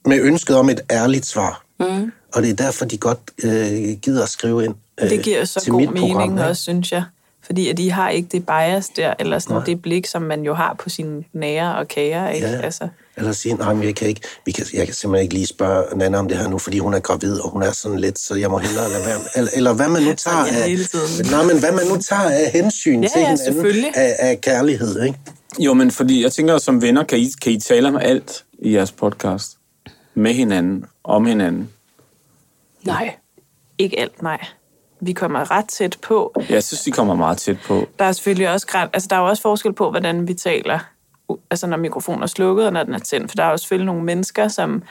[0.05, 1.63] med ønsket om et ærligt svar.
[1.79, 2.11] Mm.
[2.33, 5.79] Og det er derfor, de godt øh, gider at skrive ind Det giver så god
[5.79, 6.43] mening program, ikke?
[6.43, 7.03] også, synes jeg.
[7.45, 10.53] Fordi at de har ikke det bias der, eller sådan det blik, som man jo
[10.53, 12.35] har på sine nære og kære.
[12.35, 12.47] Ikke?
[12.47, 12.61] Ja.
[12.61, 15.47] Altså, Eller sige, nej, men jeg kan, ikke, vi kan, jeg kan simpelthen ikke lige
[15.47, 18.19] spørge Nana om det her nu, fordi hun er gravid, og hun er sådan lidt,
[18.19, 19.19] så jeg må hellere lade være.
[19.35, 20.77] Eller, eller hvad man nu tager af,
[21.31, 25.03] nej, men hvad man nu tager af hensyn Ja, til ja, hinanden, af, af kærlighed,
[25.03, 25.19] ikke?
[25.59, 28.73] Jo, men fordi jeg tænker, som venner, kan I, kan I tale om alt i
[28.73, 29.57] jeres podcast?
[30.13, 31.69] Med hinanden, om hinanden.
[32.83, 33.15] Nej.
[33.77, 34.45] ikke alt, nej.
[35.05, 36.33] Vi kommer ret tæt på.
[36.49, 37.87] Jeg synes, I kommer meget tæt på.
[37.99, 40.79] Der er selvfølgelig også, græn- altså, der er også forskel på, hvordan vi taler,
[41.51, 43.31] altså når mikrofonen er slukket, og når den er tændt.
[43.31, 44.83] For der er jo selvfølgelig nogle mennesker, som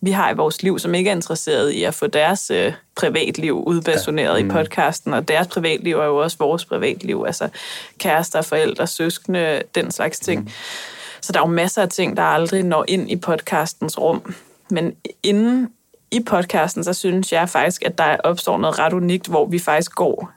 [0.00, 3.64] vi har i vores liv, som ikke er interesseret i at få deres øh, privatliv
[3.66, 4.42] udbasoneret ja.
[4.42, 4.50] mm.
[4.50, 7.48] i podcasten, og deres privatliv er jo også vores privatliv, altså
[7.98, 10.40] kærester, forældre, søskende, den slags ting.
[10.40, 10.48] Mm.
[11.20, 14.34] Så der er jo masser af ting, der aldrig når ind i podcastens rum.
[14.70, 15.68] Men inden
[16.10, 19.94] i podcasten, så synes jeg faktisk, at der opstår noget ret unikt, hvor vi faktisk
[19.94, 20.30] går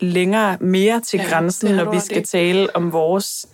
[0.00, 2.24] længere, mere til Ja, grænsen, det når vi skal i.
[2.24, 3.46] tale om vores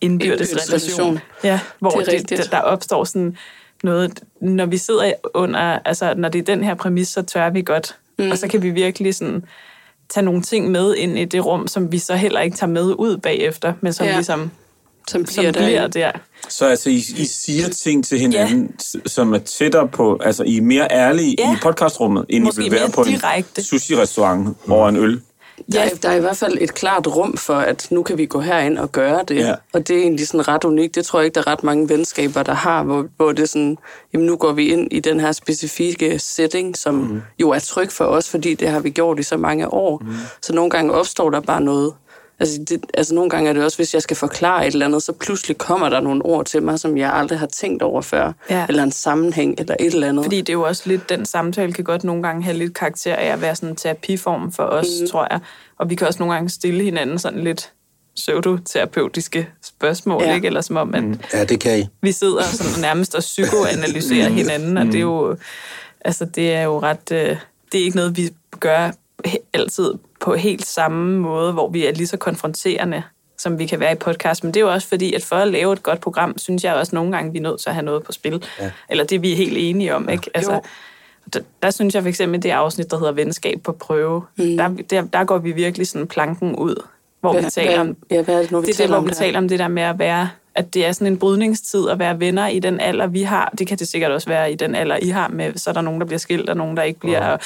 [0.00, 1.18] indbyrdes relation.
[1.44, 3.36] Ja, hvor Det det det, der opstår sådan
[3.82, 7.62] noget, når vi sidder under, altså når det er den her præmis, så tør vi
[7.62, 7.96] godt.
[8.18, 8.30] Mm.
[8.30, 9.44] Og så kan vi virkelig sådan
[10.08, 12.84] tage nogle ting med ind i det rum, som vi så heller ikke tager med
[12.98, 14.12] ud bagefter, men som Ja.
[14.14, 14.50] ligesom
[15.10, 15.88] Som som bliver bliver der.
[15.88, 16.12] der.
[16.48, 19.00] Så altså, I, I siger ting til hinanden, ja.
[19.06, 21.52] som er tættere på, altså I er mere ærlige Ja.
[21.52, 23.60] i podcastrummet, end Måske I vil være på direkte.
[23.60, 25.20] en sushi-restaurant over en øl.
[25.72, 28.26] Der, er, der er i hvert fald et klart rum for, at nu kan vi
[28.26, 29.36] gå herind og gøre det.
[29.36, 29.54] Ja.
[29.74, 30.94] Og det er egentlig sådan ret unikt.
[30.94, 33.46] Det tror jeg ikke, der er ret mange venskaber, der har, hvor, hvor det er
[33.46, 33.76] sådan,
[34.12, 37.22] jamen nu går vi ind i den her specifikke setting, som mm.
[37.40, 40.02] jo er tryg for os, fordi det har vi gjort i så mange år.
[40.04, 40.14] Mm.
[40.42, 41.92] Så nogle gange opstår der bare noget.
[42.40, 45.02] Altså, det, altså nogle gange er det også, hvis jeg skal forklare et eller andet,
[45.02, 48.32] så pludselig kommer der nogle ord til mig, som jeg aldrig har tænkt over før.
[48.50, 48.66] Ja.
[48.68, 50.24] Eller en sammenhæng, eller et eller andet.
[50.24, 53.14] Fordi det er jo også lidt, den samtale kan godt nogle gange have lidt karakter
[53.14, 55.06] af at være sådan en terapiform for os, mm.
[55.08, 55.40] tror jeg.
[55.78, 57.72] Og vi kan også nogle gange stille hinanden sådan lidt
[58.16, 60.34] pseudoterapeutiske spørgsmål, Ja.
[60.34, 60.46] ikke?
[60.46, 61.18] Eller som om, at mm.
[61.32, 61.86] Ja, det kan I.
[62.02, 65.36] vi sidder sådan nærmest og psykoanalyserer hinanden, og det er jo,
[66.00, 67.36] altså det er jo ret, øh,
[67.72, 68.90] det er ikke noget, vi gør
[69.52, 73.02] altid på helt samme måde, hvor vi er lige så konfronterende,
[73.38, 74.44] som vi kan være i podcast.
[74.44, 76.74] Men det er jo også fordi, at for at lave et godt program, synes jeg
[76.74, 78.44] også nogle gange, vi er nødt til at have noget på spil.
[78.60, 78.70] Ja.
[78.90, 80.30] Eller det vi er helt enige om, ikke?
[80.34, 80.60] Altså, Jo.
[81.32, 84.56] der, der synes jeg for eksempel, det afsnit, der hedder Venskab på prøve, mm.
[84.56, 86.82] der, der, der går vi virkelig sådan planken ud,
[87.20, 88.98] hvor vi taler om ja, hvad er det nu, vi det er der, taler hvor
[88.98, 89.14] om vi der?
[89.14, 92.20] taler om det der med at være, at det er sådan en brydningstid at være
[92.20, 93.52] venner i den alder, vi har.
[93.58, 95.80] Det kan det sikkert også være i den alder, I har med, så er der
[95.80, 97.36] nogen, der bliver skilt, og nogen, der ikke bliver.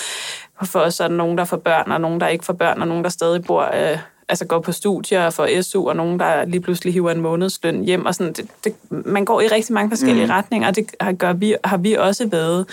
[0.56, 2.80] Og for os er der nogen, der får børn, og nogen, der ikke får børn,
[2.80, 6.18] og nogen, der stadig bor, øh, altså går på studier og får SU, og nogen,
[6.18, 8.06] der lige pludselig hiver en månedsløn hjem.
[8.06, 8.32] Og sådan.
[8.32, 10.30] Det, det, man går i rigtig mange forskellige mm.
[10.30, 12.66] retninger, og det har, gør vi, har vi også været.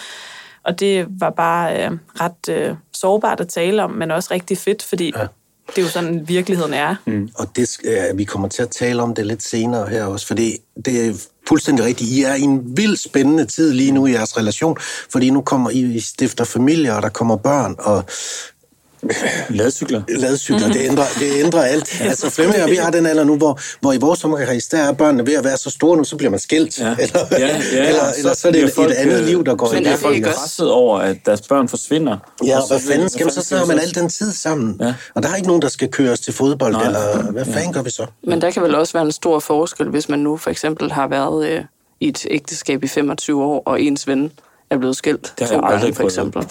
[0.63, 4.83] Og det var bare øh, ret øh, sårbart at tale om, men også rigtig fedt,
[4.83, 5.27] fordi ja
[5.67, 6.95] det er jo sådan, virkeligheden er.
[7.05, 7.29] Mm.
[7.35, 10.57] Og det, ja, vi kommer til at tale om det lidt senere her også, fordi
[10.85, 11.13] det er
[11.47, 12.09] fuldstændig rigtigt.
[12.09, 14.77] I er i en vild spændende tid lige nu i jeres relation,
[15.11, 18.05] fordi nu kommer I, I stifter familie, og der kommer børn, og
[19.49, 20.01] Ladcykler.
[20.09, 22.01] ladcykler, det ændrer, det ændrer alt.
[22.01, 24.91] Altså Flemming og vi har den alder nu, hvor, hvor i vores sommerkreds, der er
[24.91, 26.79] børnene ved at være så store nu, så bliver man skilt.
[26.79, 26.95] Ja.
[26.99, 27.37] Eller, Ja,
[27.73, 29.73] ja, eller, så eller så er det et, folk, et andet øh, liv, der går
[29.73, 30.27] i gang.
[30.27, 32.17] også- presset over, at deres børn forsvinder.
[32.45, 34.77] Ja, Og hvad så- fanden skal man så, så har man al den tid sammen.
[34.81, 34.93] Ja.
[35.15, 36.85] Og der er ikke nogen, der skal køres til fodbold, Nej.
[36.85, 38.05] eller hvad fanden gør vi så?
[38.23, 41.07] Men der kan vel også være en stor forskel, hvis man nu for eksempel har
[41.07, 41.61] været øh,
[41.99, 44.31] i et ægteskab i 25 år, og ens ven
[44.69, 46.41] er blevet skilt har to jeg aldrig gange, for eksempel.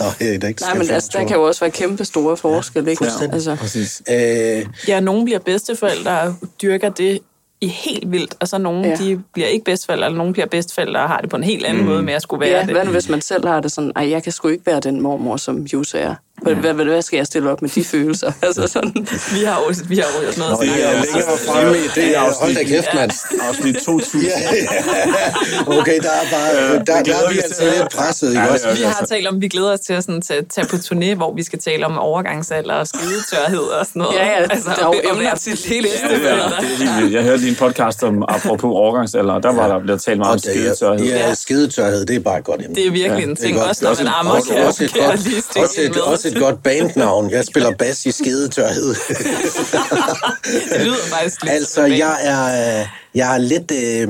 [0.00, 2.90] Nå, det er ikke Nej, men altså, der kan jo også være kæmpe store forskelle,
[2.90, 3.00] ikke?
[3.00, 3.34] fuldstændig.
[3.34, 4.02] Altså, Præcis.
[4.10, 7.18] Øh, Ja, nogen bliver bedsteforældre og dyrker det
[7.60, 8.90] i helt vildt, og så nogen, Ja.
[8.90, 8.96] ja.
[8.96, 11.82] de bliver ikke bedsteforældre, eller nogen bliver bedsteforældre og har det på en helt anden
[11.82, 11.88] mm.
[11.88, 12.70] måde med at skulle være ja, det.
[12.70, 15.00] hvad nu, hvis man selv har det sådan, ej, jeg kan sgu ikke være den
[15.00, 16.14] mormor, som Jus er.
[16.42, 18.32] Hvad, hvad, hvad, hvad skal jeg stille op med de følelser?
[18.46, 19.06] altså sådan.
[19.32, 22.16] Vi har jo vi har jo også noget Nå, det er længere fremme i det.
[22.16, 23.10] er- Hold da kæft, mand.
[23.48, 24.22] Afsnit 2000.
[24.28, 25.78] Ja, ja.
[25.80, 27.72] Okay, der er bare, der, der, er vi altså til.
[27.78, 28.66] lidt presset, ikke Ja, også?
[28.76, 31.34] Vi har talt om, vi glæder os til at sådan, tage, tage på turné, hvor
[31.34, 34.16] vi skal tale om overgangsalder og skidetørhed og sådan noget.
[34.16, 36.10] Ja, ja, der er jo emner til helt det.
[36.10, 37.14] Ja, det er helt.
[37.14, 40.32] Jeg hørte lige en podcast om apropos overgangsalder, og der var der blevet talt meget
[40.32, 41.06] om er- skidetørhed.
[41.06, 42.74] Ja, skidetørhed, det er bare godt emne.
[42.76, 46.00] Det er virkelig en ting, også når man ammer, kan, lige stikke med.
[46.00, 47.30] også et godt bandnavn.
[47.30, 48.94] Jeg spiller bas i skidetørhed.
[50.72, 53.70] Det lyder faktisk lidt altså, som jeg er, øh, jeg er lidt...
[53.70, 54.08] Øh,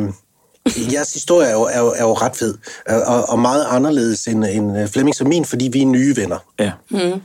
[0.93, 2.55] jeres historie er jo, er jo, er jo ret fed,
[2.89, 6.37] og, og meget anderledes end, end øh, Flemmings og min, fordi vi er nye venner.
[6.59, 6.71] Ja.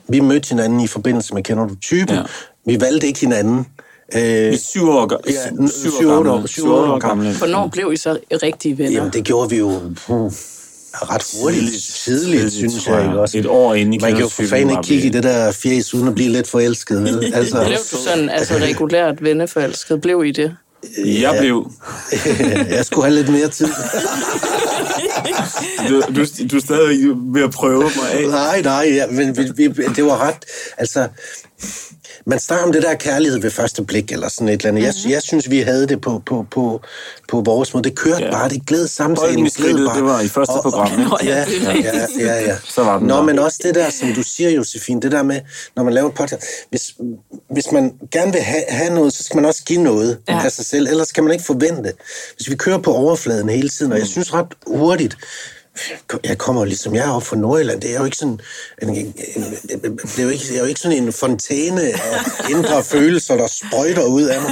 [0.08, 2.16] Vi mødte hinanden i forbindelse med Kender du typen?
[2.16, 2.22] Ja.
[2.66, 3.58] Vi valgte ikke hinanden.
[4.14, 6.48] Vi Øh, er syv år, Ja, syv, syv, år år- gamle.
[6.48, 7.38] syv, Syv otte år år gamle.
[7.38, 8.92] Hvornår blev I så rigtige venner?
[8.92, 10.32] jamen, det gjorde vi jo uh,
[10.94, 11.84] ret hurtigt.
[11.84, 12.54] Tidligt.
[12.54, 13.06] Synes jeg.
[13.06, 13.38] Ikke også?
[13.38, 15.94] Et år inde i Man kan jo for fanden ikke kigge i det der fjes,
[15.94, 17.04] uden at blive lidt forelsket.
[17.04, 17.34] Vel?
[17.34, 20.02] Altså, Blev du sådan altså, regulært venneforelsket?
[20.02, 20.56] Blev I det?
[21.06, 21.72] Jeg blev...
[22.78, 23.68] jeg skulle have lidt mere tid.
[25.90, 27.00] Du, du, du er stadig
[27.34, 28.28] ved at prøve mig af.
[28.28, 30.46] Nej, nej, ja, men vi, vi, det var ret...
[30.78, 31.08] Altså,
[32.26, 34.84] man snakker om det der kærlighed ved første blik, eller sådan et eller andet.
[34.84, 36.82] Jeg, jeg synes, vi havde det på, på, på,
[37.30, 37.84] på vores måde.
[37.90, 38.32] Det kørte Ja.
[38.32, 39.46] bare, det glæd samtalen.
[39.46, 39.96] I gled bare.
[39.96, 41.04] det var i første program, ikke?
[41.10, 41.84] Nå, ja, Ja, det
[42.20, 42.56] ja, ja, ja.
[42.70, 43.22] Så var den Nå, der.
[43.24, 45.42] men også det der, som du siger, Josefine, det der med,
[45.76, 46.94] når man laver en podcast, hvis,
[47.52, 50.34] hvis man gerne vil have, have noget, så skal man også give noget Ja.
[50.38, 50.46] ja.
[50.46, 51.94] af sig selv, ellers kan man ikke forvente.
[52.38, 55.18] Hvis vi kører på overfladen hele tiden, og jeg synes ret hurtigt,
[56.24, 58.40] jeg kommer ligesom jeg er oppe fra Nordjylland, det er jo ikke sådan,
[58.82, 62.00] en, en, en, det er jo ikke, det er jo ikke sådan en fontæne af
[62.50, 64.52] indre følelser, der sprøjter ud af mig.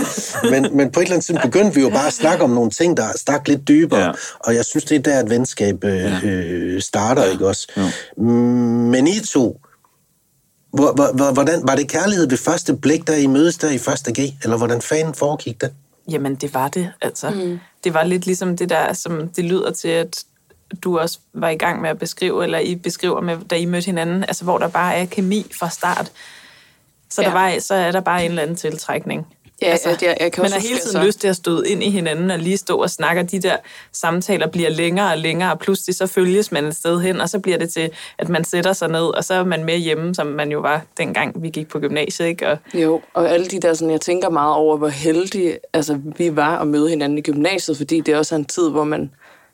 [0.52, 2.70] Men, men på et eller andet tidspunkt begyndte vi jo bare at snakke om nogle
[2.72, 4.00] ting, der stak lidt dybere.
[4.00, 4.06] Ja.
[4.06, 4.12] Ja.
[4.40, 7.68] Og jeg synes, det er der, et venskab øh, øh, starter, ikke også?
[7.78, 8.22] Jo.
[8.24, 9.60] Men I to,
[10.74, 13.78] hvor, hvor, hvor- hvordan, var det kærlighed ved første blik, der I mødes der i
[13.78, 14.34] første G?
[14.44, 15.72] Eller hvordan fanden foregik det?
[16.12, 17.30] Jamen, det var det, altså.
[17.30, 17.60] Mm.
[17.84, 20.24] Det var lidt ligesom det der, som det lyder til, at
[20.84, 23.86] du også var i gang med at beskrive, eller I beskriver, med, da I mødte
[23.86, 26.12] hinanden, altså hvor der bare er kemi fra start.
[27.10, 27.28] Så, ja.
[27.28, 29.28] Der var, så er der bare en eller anden tiltrækning.
[29.62, 31.84] Ja, altså, jeg, jeg kan man har hele tiden altså- lyst til at støde ind
[31.84, 33.56] i hinanden og lige stå og snakke, og de der
[33.92, 37.40] samtaler bliver længere og længere, og pludselig så følges man et sted hen, og så
[37.40, 40.28] bliver det til, at man sætter sig ned, og så er man med hjemme, som
[40.28, 42.48] man jo var dengang, vi gik på gymnasiet, ikke?
[42.48, 46.36] Og Jo, og alle de der, sådan, jeg tænker meget over, hvor heldige altså, vi
[46.36, 49.12] var at møde hinanden i gymnasiet, fordi det er også en tid, hvor man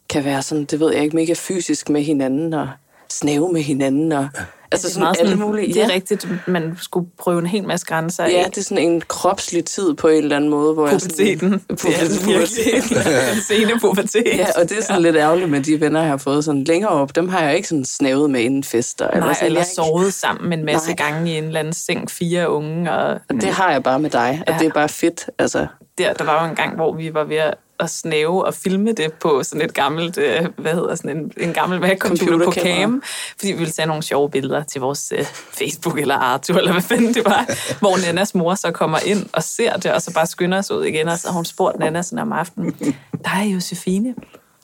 [0.10, 2.70] kan være sådan, det ved jeg ikke, mega fysisk med hinanden, og
[3.10, 4.28] snæve med hinanden, og
[4.72, 5.74] altså det er sådan meget alle sådan, mulige.
[5.74, 5.94] det er ja.
[5.94, 8.46] rigtigt, man skulle prøve en hel masse grænser Ja, af.
[8.46, 11.52] det er sådan en kropslig tid på en eller anden måde, hvor Puberteten.
[11.52, 12.74] jeg Det er den virkelig.
[13.34, 14.24] Den sene pubertet.
[14.26, 16.92] Ja, og det er sådan lidt ærgerligt med de venner, jeg har fået sådan længere
[16.92, 17.16] op.
[17.16, 19.06] Dem har jeg ikke sådan snævet med inden fester.
[19.20, 20.96] Nej, sådan, eller jeg er ikke- sovet sammen en masse Nej.
[20.96, 24.10] gange i en eller anden seng, fire unge, og Og det har jeg bare med
[24.10, 24.60] dig, og Ja.
[24.60, 25.30] det er bare fedt.
[25.40, 25.68] Altså,
[25.98, 27.54] der, der var jo en gang, hvor vi var ved at
[27.86, 31.80] snæve og filme det på sådan et gammelt, øh, hvad hedder sådan en, en gammel
[31.82, 32.82] Mac-computer på Computerkamera.
[32.82, 33.04] cam,
[33.40, 36.82] fordi vi ville tage nogle sjove billeder til vores øh, Facebook eller Arthur, eller hvad
[36.82, 37.46] fanden det var,
[37.80, 40.86] hvor Nannas mor så kommer ind og ser det, og så bare skynder os ud
[40.86, 42.76] igen, og så har hun spurgt Nana sådan om aftenen,
[43.24, 44.16] der er Josefine,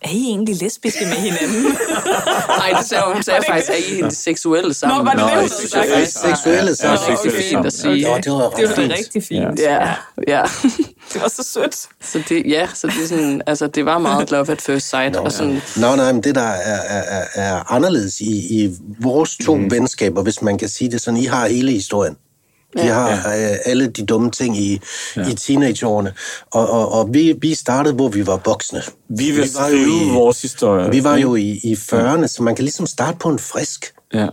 [0.03, 1.63] er I egentlig lesbiske med hinanden?
[2.61, 4.97] nej, det sagde hun, hun sagde Var det faktisk, at I er seksuelle sammen.
[4.97, 5.35] Nå, var det Nå, det,
[5.73, 6.99] hun I havde seksuelle sammen.
[7.07, 7.13] Ja.
[7.13, 8.09] Det er rigtig fint at sige.
[8.09, 8.93] Ja, det var Det var fint.
[8.93, 9.59] rigtig fint.
[9.59, 9.93] Ja,
[10.27, 10.41] ja.
[11.13, 11.75] Det var så sødt.
[12.01, 15.15] Så det, ja, så det er sådan, altså, det var meget love at first sight.
[15.15, 19.37] og sådan, Nå, nej, men det der er, er, er, er anderledes i, i vores
[19.45, 19.71] to mm.
[19.71, 22.17] venskaber, hvis man kan sige det sådan, I har hele historien.
[22.75, 24.81] I har øh, alle de dumme ting i,
[25.15, 25.29] ja.
[25.29, 26.13] i teenageårene.
[26.51, 28.81] Og, og, og vi, vi startede, hvor vi var voksne.
[29.09, 30.91] Vi vil var jo i- vores historie.
[30.91, 33.93] Vi var jo i, i 40'erne, så man kan ligesom starte på en frisk.
[34.13, 34.27] Ja,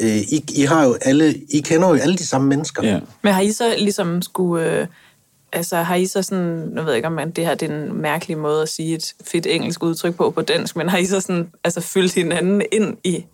[0.00, 2.82] Øh, I, I, har jo alle, I kender jo alle de samme mennesker.
[2.82, 2.98] ja.
[3.22, 4.80] Men har I så ligesom skulle...
[4.80, 4.86] Øh,
[5.52, 6.44] altså har I så sådan...
[6.74, 8.94] Nu ved jeg ikke, om man, det her det er en mærkelig måde at sige
[8.94, 12.62] et fedt engelsk udtryk på på dansk, men har I så sådan altså fyldt hinanden
[12.72, 13.24] ind i...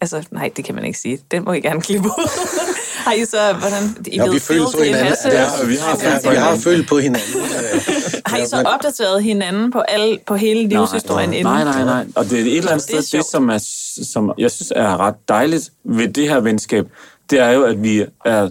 [0.00, 1.18] Altså, nej, det kan man ikke sige.
[1.30, 2.28] Den må I gerne klippe ud.
[3.04, 3.52] har I så...
[3.52, 5.06] Hvordan, I Ja, ved, vi føler på hinanden.
[5.36, 7.30] har, vi har på vi har følt på hinanden.
[7.74, 7.80] Øh,
[8.26, 11.52] Har I så opdateret hinanden på, alle, på hele livshistorien nej, inden?
[11.54, 12.06] nej, nej, nej.
[12.16, 13.58] Og det er et eller andet Det sted, det, som, er,
[14.12, 16.86] som jeg synes er ret dejligt ved det her venskab,
[17.30, 18.48] det er jo, at vi er,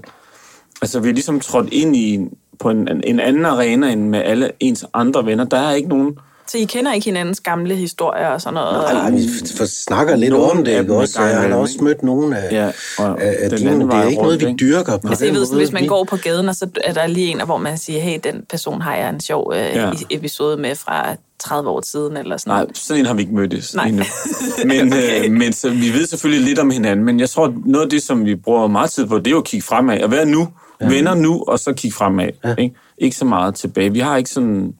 [0.81, 4.21] altså vi er ligesom trådt ind i en, på en, en anden arena end med
[4.25, 5.43] alle ens andre venner.
[5.45, 6.17] Der er ikke nogen...
[6.51, 8.93] Så I kender ikke hinandens gamle historier og sådan noget?
[8.93, 11.21] Nej, vi for snakker lidt Nogle om det, ikke også?
[11.21, 12.71] Jeg har også mødt nogle af, Ja,
[13.03, 14.57] og af, af anden Det er ikke noget, rundt, vi ikke?
[14.57, 15.57] dyrker på Altså, jeg den ved, måde.
[15.59, 17.99] hvis man Vi- går på gaden, og så er der lige en, hvor man siger,
[17.99, 19.85] hey, den person har jeg en sjov øh, Ja.
[19.87, 19.91] ja.
[20.09, 22.77] episode med fra 30 år siden, eller sådan Nej, noget.
[22.77, 23.85] sådan en har vi ikke mødtes Nej.
[23.87, 24.03] endnu.
[24.65, 25.03] Men, Okay.
[25.03, 25.25] okay.
[25.25, 28.03] øh, men så, vi ved selvfølgelig lidt om hinanden, men jeg tror, noget af det,
[28.03, 29.97] som vi bruger meget tid på, det er jo at kigge fremad.
[29.97, 30.47] At være nu,
[30.81, 30.87] ja.
[30.87, 32.29] venner nu, og så kigge fremad.
[32.43, 32.55] Ja.
[32.57, 32.75] Ikke?
[32.97, 33.91] ikke så meget tilbage.
[33.93, 34.73] Vi har ikke sådan...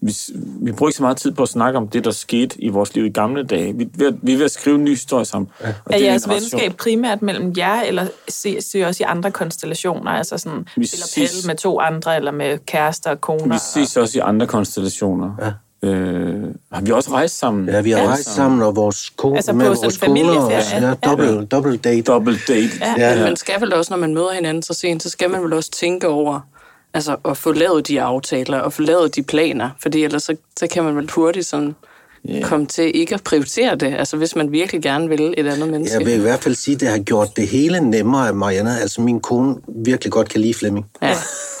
[0.00, 0.12] Vi,
[0.60, 2.94] vi bruger ikke så meget tid på at snakke om det, der skete i vores
[2.94, 3.76] liv i gamle dage.
[3.76, 5.50] Vi, er ved at- vi er ved at skrive en ny historie sammen.
[5.62, 5.68] Ja.
[5.84, 10.10] Og Er jeres venskab primært mellem jer, eller ser I også i andre konstellationer?
[10.10, 13.54] Altså sådan, Vi spiller ses- med to andre, eller med kærester og koner?
[13.54, 15.30] Vi ses også i andre konstellationer.
[15.42, 15.52] Ja.
[15.88, 17.68] Øh, har vi også rejst sammen?
[17.68, 20.76] Ja, vi har rejst sammen, og vores ko- Altså med vores koner også.
[20.76, 20.94] Ja, Ja.
[21.04, 22.02] double, double date.
[22.02, 22.70] Double date.
[22.80, 22.94] Ja.
[22.98, 23.14] Ja.
[23.14, 25.52] Men man skal vel også, når man møder hinanden så sent, så skal man vel
[25.52, 26.40] også tænke over,
[26.94, 30.66] altså at få lavet de aftaler, og få lavet de planer, fordi ellers så, så
[30.66, 31.74] kan man vel hurtigt sådan
[32.28, 32.40] Ja.
[32.42, 35.98] komme til ikke at prioritere det, altså hvis man virkelig gerne vil et andet menneske.
[35.98, 38.80] Jeg vil i hvert fald sige, at det har gjort det hele nemmere af Marianne.
[38.80, 40.86] Altså, min kone virkelig godt kan lide Flemming.
[41.02, 41.14] Ja.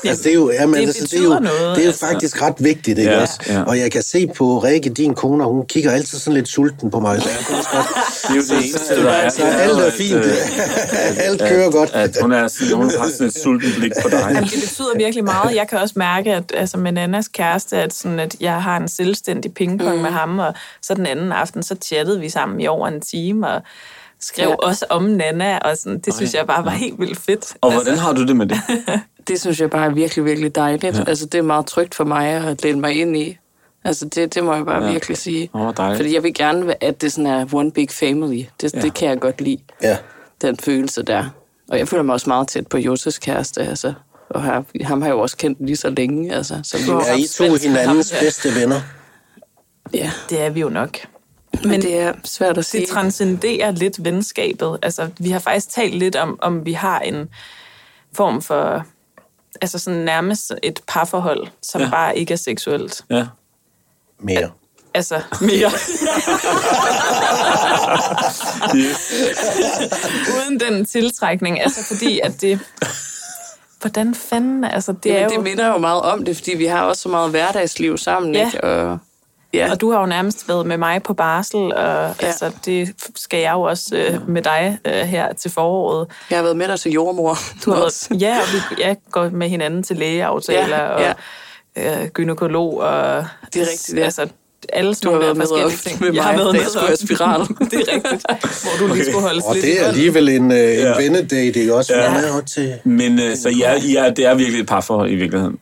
[0.04, 2.06] Altså, det er jo, jamen, det altså, det er jo, noget, det er jo altså.
[2.06, 3.40] faktisk ret vigtigt, ikke Ja, også?
[3.48, 3.62] ja.
[3.62, 7.00] Og jeg kan se på Rikke, din kone, hun kigger altid sådan lidt sulten på
[7.00, 7.22] mig.
[7.22, 7.86] Så jeg kan også godt,
[8.22, 9.28] Det er jo det eneste, der er.
[9.30, 10.14] så alt er at, fint.
[10.14, 11.90] øh, alt kører godt.
[11.94, 14.24] At hun, er sådan, hun har sådan et sulten blik på dig.
[14.28, 15.56] Jamen, det betyder virkelig meget.
[15.56, 18.88] Jeg kan også mærke, at altså, med Nannas kæreste, at, sådan, at jeg har en
[18.88, 20.02] selvstændig pingpong mm.
[20.02, 20.47] med ham, og
[20.82, 23.62] så den anden aften, så chattede vi sammen i over en time, og
[24.20, 24.50] skrev Ja.
[24.50, 24.56] ja.
[24.56, 27.56] også om Nana, og sådan, det synes jeg bare var helt vildt fedt.
[27.60, 28.58] Og hvordan har du det med det?
[29.28, 30.96] Det synes jeg bare er virkelig, virkelig dejligt.
[30.98, 31.04] Ja.
[31.08, 33.38] Altså det er meget trygt for mig at læne mig ind i.
[33.84, 34.86] Altså det, det må jeg bare Ja.
[34.86, 34.92] ja.
[34.92, 35.50] virkelig sige.
[35.76, 35.96] Dejligt.
[35.96, 38.42] Fordi jeg vil gerne, at det sådan er one big family.
[38.60, 38.78] Det, Ja.
[38.78, 38.82] ja.
[38.82, 39.96] det kan jeg godt lide, Ja.
[40.42, 41.24] den følelse der.
[41.70, 43.92] Og jeg føler mig også meget tæt på Joses kæreste, altså.
[44.30, 46.60] Og her, ham har jeg jo også kendt lige så længe, altså.
[46.62, 48.80] Så vi, Er I to hinandens bedste venner?
[49.94, 50.98] Ja, Det er vi jo nok.
[51.60, 52.80] men, men det er svært at sige.
[52.80, 54.78] det transcenderer lidt venskabet.
[54.82, 57.28] Altså, vi har faktisk talt lidt om, om vi har en
[58.16, 58.84] form for,
[59.62, 61.90] altså sådan nærmest et parforhold, som Ja.
[61.90, 63.02] bare ikke er seksuelt.
[63.10, 63.26] Ja.
[64.20, 64.50] Mere.
[64.94, 65.70] Altså, mere.
[70.36, 71.62] Uden den tiltrækning.
[71.62, 72.60] Altså, fordi at det...
[73.80, 75.36] Hvordan fanden, altså, det Det, er Jamen, jo...
[75.36, 78.46] det minder jo meget om det, fordi vi har også så meget hverdagsliv sammen, Ja.
[78.46, 78.64] ikke?
[78.64, 78.98] Og
[79.54, 79.70] Ja.
[79.70, 82.26] Og du har jo nærmest været med mig på barsel, og ja.
[82.26, 86.06] altså, det skal jeg jo også øh, med dig øh, her til foråret.
[86.30, 87.38] Jeg har været med dig til jordmor.
[87.64, 88.06] Du har også.
[88.10, 88.44] været, ja, og
[88.76, 91.14] vi jeg går med hinanden til lægeaftaler Ja, og
[91.76, 93.24] øh, gynekolog og...
[93.54, 94.04] Det er rigtigt, ja.
[94.04, 94.26] Altså,
[94.72, 96.00] alle Du har været med op ting.
[96.00, 97.40] med jeg har mig, været med skulle spiral.
[97.70, 98.26] det er rigtigt,
[98.62, 100.96] hvor du lige skulle holde Og det er alligevel en, øh, en Ja.
[100.96, 101.94] vennedate, ikke også?
[101.96, 102.12] Ja.
[102.12, 102.74] med op til...
[102.84, 105.56] Men øh, så ja, ja, det er virkelig et parforhold i virkeligheden,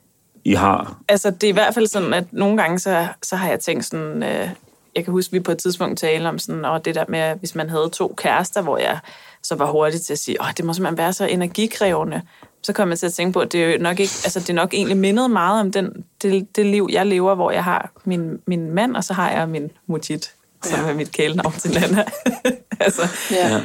[0.46, 0.96] I har.
[1.09, 3.85] Altså, det er i hvert fald sådan, at nogle gange, så, så har jeg tænkt
[3.85, 4.22] sådan...
[4.22, 4.48] Øh,
[4.96, 7.35] jeg kan huske, at vi på et tidspunkt talte om sådan, og det der med,
[7.35, 8.98] hvis man havde to kærester, hvor jeg
[9.42, 12.22] så var hurtig til at sige, åh, det må simpelthen være så energikrævende.
[12.62, 14.50] Så kom jeg til at tænke på, at det er jo nok, ikke, altså, det
[14.50, 17.90] er nok egentlig mindet meget om den, det, det liv, jeg lever, hvor jeg har
[18.04, 20.32] min, min mand, og så har jeg min Mujit,
[20.64, 20.90] som Ja.
[20.90, 22.04] er mit kælenavn til Nana.
[22.80, 23.61] altså, Ja.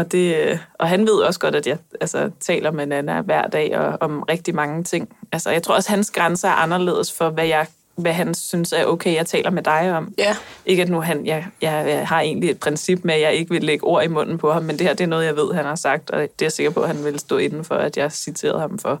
[0.00, 3.78] Og, det, og han ved også godt, at jeg altså, taler med Nana hver dag
[3.78, 5.08] og, om rigtig mange ting.
[5.32, 8.72] Altså, jeg tror også, at hans grænser er anderledes for, hvad, jeg, hvad han synes
[8.72, 10.14] er okay, jeg taler med dig om.
[10.18, 10.36] Ja.
[10.66, 13.50] Ikke at nu han, jeg, jeg, jeg har egentlig et princip med, at jeg ikke
[13.50, 15.54] vil lægge ord i munden på ham, men det her det er noget, jeg ved,
[15.54, 17.74] han har sagt, og det er jeg sikker på, at han vil stå inden for,
[17.74, 19.00] at jeg citerede ham for.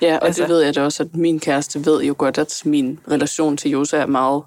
[0.00, 2.38] Ja, og altså, Altså- det ved jeg da også, at min kæreste ved jo godt,
[2.38, 4.42] at min relation til Josa er meget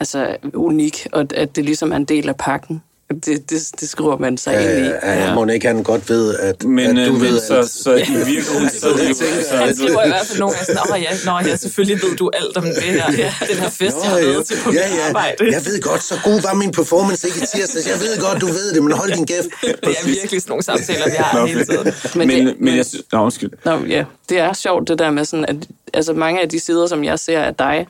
[0.00, 2.82] altså, unik, og at det ligesom er en del af pakken.
[3.10, 4.88] Det, det, det skriver man sig Ja, ind i.
[4.88, 5.34] ja, ja.
[5.34, 7.68] Må ikke han godt ved, at, Men, at du øh, ved, men så, at...
[7.68, 9.56] så i virkeligheden, så det jo...
[9.56, 12.30] Han skriver i hvert fald nogle gange sådan, åh ja, nå, ja, selvfølgelig ved du
[12.34, 13.06] alt om det her,
[13.48, 15.06] den her fest, jeg har været til på ja, ja.
[15.08, 15.36] arbejde.
[15.52, 17.86] Jeg ved godt, så god var min performance ikke i tirsdags.
[17.88, 19.46] Jeg ved godt, du ved det, men hold din kæft.
[19.86, 21.92] Det er virkelig sådan nogle samtaler, vi har Nå, hele tiden.
[22.14, 23.04] Men, men, det- men jeg synes...
[23.12, 23.50] Nå, undskyld.
[23.64, 25.56] Nå, ja, det er sjovt det der med sådan, at
[25.94, 27.86] altså, mange af de sider, som jeg ser af dig,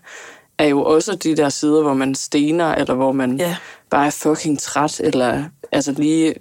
[0.59, 3.57] er jo også de der sider, hvor man stener, eller hvor man Ja.
[3.91, 6.35] Bare er fucking træt, eller altså lige,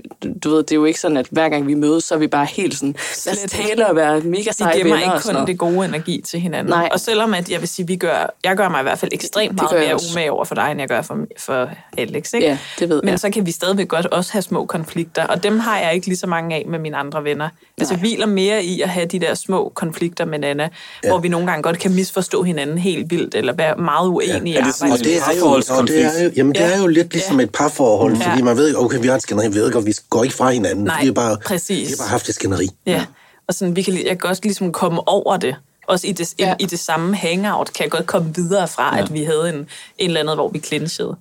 [0.44, 2.28] du- ved, det er jo ikke sådan, at hver gang vi mødes, så er vi
[2.28, 5.48] bare helt sådan, lad os tale og være mega seje gemmer venner ikke kun noget.
[5.48, 6.70] det gode energi til hinanden.
[6.74, 6.90] Nej.
[6.92, 9.56] Og selvom at jeg vil sige, vi gør, jeg gør mig i hvert fald ekstremt
[9.56, 12.34] meget mere umage over for dig, end jeg gør for, for Alex.
[12.34, 12.48] Ikke?
[12.48, 13.20] Ja, det ved Men jeg.
[13.20, 16.18] så kan vi stadigvæk godt også have små konflikter, og dem har jeg ikke lige
[16.18, 17.50] så mange af med mine andre venner.
[17.78, 20.70] Altså, jeg hviler mere i at have de der små konflikter med Nana,
[21.04, 21.10] ja.
[21.10, 24.60] hvor vi nogle gange godt kan misforstå hinanden helt vildt, eller være meget uenige Er
[24.66, 25.00] i arbejdet.
[25.00, 26.10] Og det er jo, og Parforholdskonflikt.
[26.14, 27.45] det er jo, jamen, det er jo lidt ligesom Ja.
[27.45, 28.30] et parforhold, Ja.
[28.32, 30.49] fordi man ved, okay, vi har et skænderi, vi ved godt, vi går ikke fra
[30.52, 30.84] hinanden.
[30.86, 31.88] Nej, vi har bare, præcis.
[31.88, 32.67] Vi har bare haft et skænderi.
[32.86, 33.06] Ja,
[33.47, 35.56] og sådan, vi kan, jeg kan godt ligesom komme over det.
[35.88, 36.47] Også i det, Ja.
[36.47, 36.56] ja.
[36.60, 39.04] i det samme hangout kan jeg godt komme videre fra, ja.
[39.04, 41.15] at vi havde en, en eller anden, hvor vi clinchede.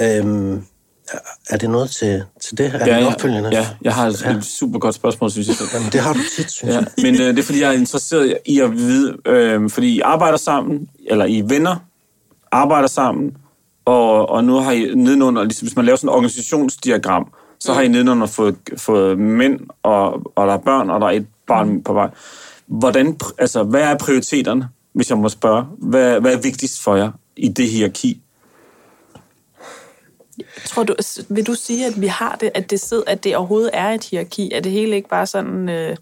[0.00, 0.64] Øhm,
[1.50, 2.66] er det noget til, til det?
[2.66, 3.48] Er Ja, det ja, opfølgende?
[3.52, 5.56] ja, jeg har et, et super godt spørgsmål, synes jeg.
[5.74, 6.86] Jamen, det har du tit, synes Ja, jeg.
[7.02, 10.38] men øh, det er, fordi jeg er interesseret i at vide, øh, fordi I arbejder
[10.38, 11.76] sammen, eller I er venner,
[12.52, 13.32] arbejder sammen,
[13.86, 17.82] og, og nu har I nedenunder, ligesom hvis man laver sådan et organisationsdiagram, så har
[17.82, 21.82] I nedenunder fået, fået mænd, og, og der er børn, og der er et barn
[21.82, 22.10] på vej.
[22.66, 25.64] Hvordan, altså, hvad er prioriteterne, hvis jeg må spørge?
[25.78, 28.22] Hvad, hvad er vigtigst for jer i det hierarki?
[30.66, 30.94] Tror du,
[31.28, 34.04] vil du sige, at vi har det, at det, sidder, at det overhovedet er et
[34.04, 34.52] hierarki?
[34.52, 35.96] Er det hele ikke bare sådan øh,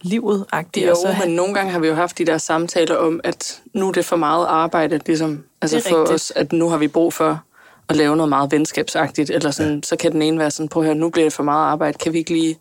[0.00, 0.86] livet-agtigt?
[0.86, 3.60] Jo, og så men nogle gange har vi jo haft de der samtaler om, at
[3.74, 6.14] nu er det for meget arbejde, ligesom, altså for rigtigt.
[6.14, 7.42] os, at nu har vi brug for
[7.88, 9.80] at lave noget meget venskabsagtigt, eller sådan, ja.
[9.82, 11.98] så kan den ene være sådan, prøv at høre, nu bliver det for meget arbejde,
[11.98, 12.58] kan vi ikke lige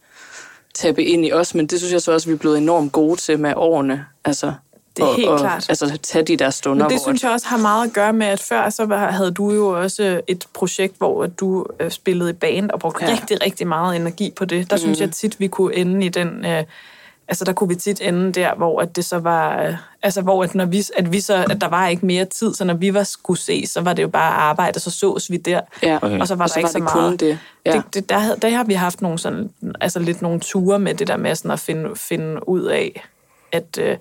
[0.73, 3.19] tabe ind i os, men det synes jeg så også, vi er blevet enormt gode
[3.19, 4.53] til med årene, altså,
[4.97, 5.65] Det er og, helt og, klart.
[5.69, 8.27] altså tage de der stunder, Men det synes jeg også har meget at gøre med,
[8.27, 12.71] at før så havde du jo også et projekt, hvor du øh, spillede i band
[12.71, 13.11] og brugte ja.
[13.11, 14.69] rigtig, rigtig meget energi på det.
[14.69, 14.79] Der mm.
[14.79, 16.45] synes jeg tit, vi kunne ende i den...
[16.45, 16.63] Øh,
[17.27, 19.61] altså der kunne vi tit ende der, hvor at det så var...
[19.63, 22.53] Øh, altså hvor at, når vi, at vi så, at der var ikke mere tid,
[22.53, 25.31] så når vi var skulle ses, så var det jo bare arbejde, og så sås
[25.31, 25.61] vi der.
[25.83, 25.97] Ja.
[26.01, 26.19] Okay.
[26.19, 27.09] Og så var Og der så ikke var så det meget.
[27.09, 27.39] kun det.
[27.65, 27.71] Ja.
[27.71, 29.49] det, det der, der har vi haft nogle sådan,
[29.81, 33.03] altså lidt nogle ture med det der med sådan at finde, finde ud af,
[33.51, 33.97] at øh,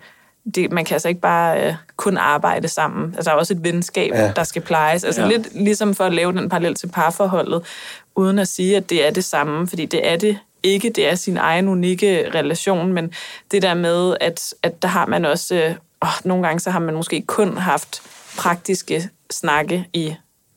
[0.54, 3.14] det, man kan altså ikke bare øh, kun arbejde sammen.
[3.16, 4.32] Altså, der er også et venskab, Ja.
[4.36, 5.04] der skal plejes.
[5.04, 5.28] Altså ja.
[5.28, 7.62] lidt ligesom for at lave den parallel til parforholdet,
[8.14, 10.90] uden at sige, at det er det samme, fordi det er det ikke.
[10.90, 13.12] Det er sin egen unikke relation, men
[13.50, 15.55] det der med, at, at der har man også...
[15.55, 18.02] Øh, åh, nogle gange så har man måske kun haft
[18.38, 20.14] praktiske snakke i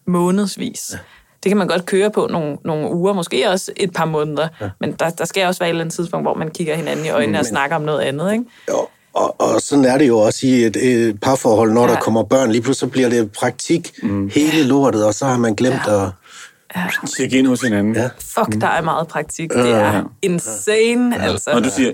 [0.07, 0.89] månedsvis.
[0.93, 0.97] Ja.
[1.43, 4.69] Det kan man godt køre på nogle, nogle uger, måske også et par måneder, ja.
[4.79, 7.09] men der, der skal også være et eller andet tidspunkt, hvor man kigger hinanden i
[7.09, 8.45] øjnene men, og snakker om noget andet, ikke?
[8.69, 11.93] Jo, og, og sådan er det jo også i et, et parforhold, når ja.
[11.93, 12.51] der kommer børn.
[12.51, 14.29] Lige pludselig så bliver det praktik mm.
[14.29, 16.05] hele lortet, og så har man glemt ja.
[16.05, 16.11] at...
[17.17, 17.95] Tjek ind hos hinanden.
[17.95, 18.09] Ja.
[18.19, 19.51] Fuck, der er meget praktik.
[19.51, 21.21] Det er insane, ja.
[21.31, 21.49] altså.
[21.49, 21.91] Og du siger,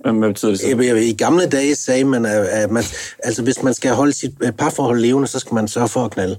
[0.00, 0.68] hvad betyder det så?
[0.68, 2.84] Jeg, jeg, I gamle dage sagde man, at, at man,
[3.24, 6.10] altså hvis man skal holde sit øh, parforhold levende, så skal man sørge for at
[6.10, 6.36] knalde.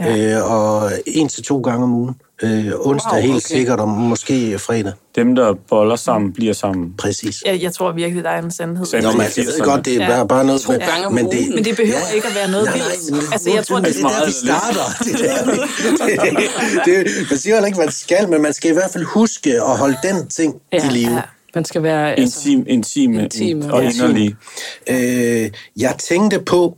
[0.00, 0.36] Ja.
[0.36, 2.14] Øh, og en til to gange om ugen.
[2.42, 3.40] Øh, onsdag Wow, helt okay.
[3.56, 4.92] sikkert, og måske fredag.
[5.16, 6.94] Dem, der boller sammen, bliver sammen.
[6.98, 7.42] Præcis.
[7.46, 8.86] Jeg, jeg tror virkelig, der er en sandhed.
[8.86, 9.64] Sand- Nå, men i jeg ved 80'erne.
[9.64, 10.08] godt, det er Ja.
[10.16, 10.60] bare, bare noget...
[10.60, 11.54] To gange men ugen.
[11.54, 13.32] Men det behøver ikke at være noget Nej, vildt.
[13.32, 15.04] Altså, jeg tror, det, det, det er der, vi starter.
[15.04, 16.30] Det er der,
[16.84, 19.50] det, det, man siger heller ikke, man skal, men man skal i hvert fald huske
[19.62, 21.10] at holde den ting Ja, i live.
[21.14, 21.20] ja.
[21.54, 22.14] Man skal være...
[22.14, 23.90] Altså, Intim, intime, Intime, og ja.
[23.90, 24.36] inderlige.
[24.90, 26.76] Øh, jeg tænkte på,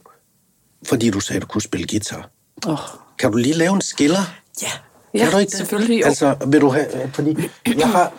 [0.87, 2.31] fordi du sagde, du kunne spille guitar.
[2.67, 2.79] åh,
[3.19, 4.35] Kan du lige lave en skiller?
[4.63, 4.69] Ja.
[5.15, 5.59] Kan Ja, du ikke det?
[5.59, 6.07] selvfølgelig, jo.
[6.07, 6.87] Altså, vil du have...
[7.13, 7.37] Fordi
[7.79, 8.13] jeg har...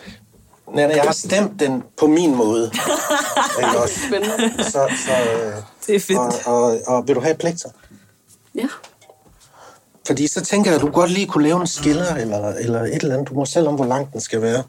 [0.74, 2.70] Nana, jeg har stemt den på min måde.
[3.62, 3.94] Ikke også?
[4.08, 4.64] Spændende.
[4.64, 4.70] Så,
[5.06, 5.52] så, øh,
[5.86, 6.18] Det er fedt.
[6.46, 7.68] og, og, og vil du have plekter?
[8.54, 8.66] Ja.
[10.06, 12.94] Fordi så tænker jeg, at du godt lige kunne lave en skiller, eller, eller et
[13.02, 13.28] eller andet.
[13.28, 14.62] Du må selv om, hvor lang den skal være.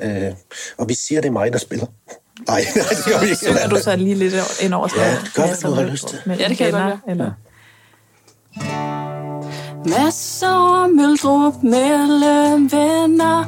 [0.00, 0.32] Øh,
[0.78, 1.86] og vi siger, det er mig, der spiller.
[2.48, 3.36] Nej, nej, det gør vi ikke.
[3.36, 5.32] Synger du så lige lidt ind over Ja, noget?
[5.34, 6.18] gør, hvad du har lyst til.
[6.26, 7.30] Ja, det kan jeg godt, Eller?
[9.86, 13.44] Masser af møldrup mellem venner,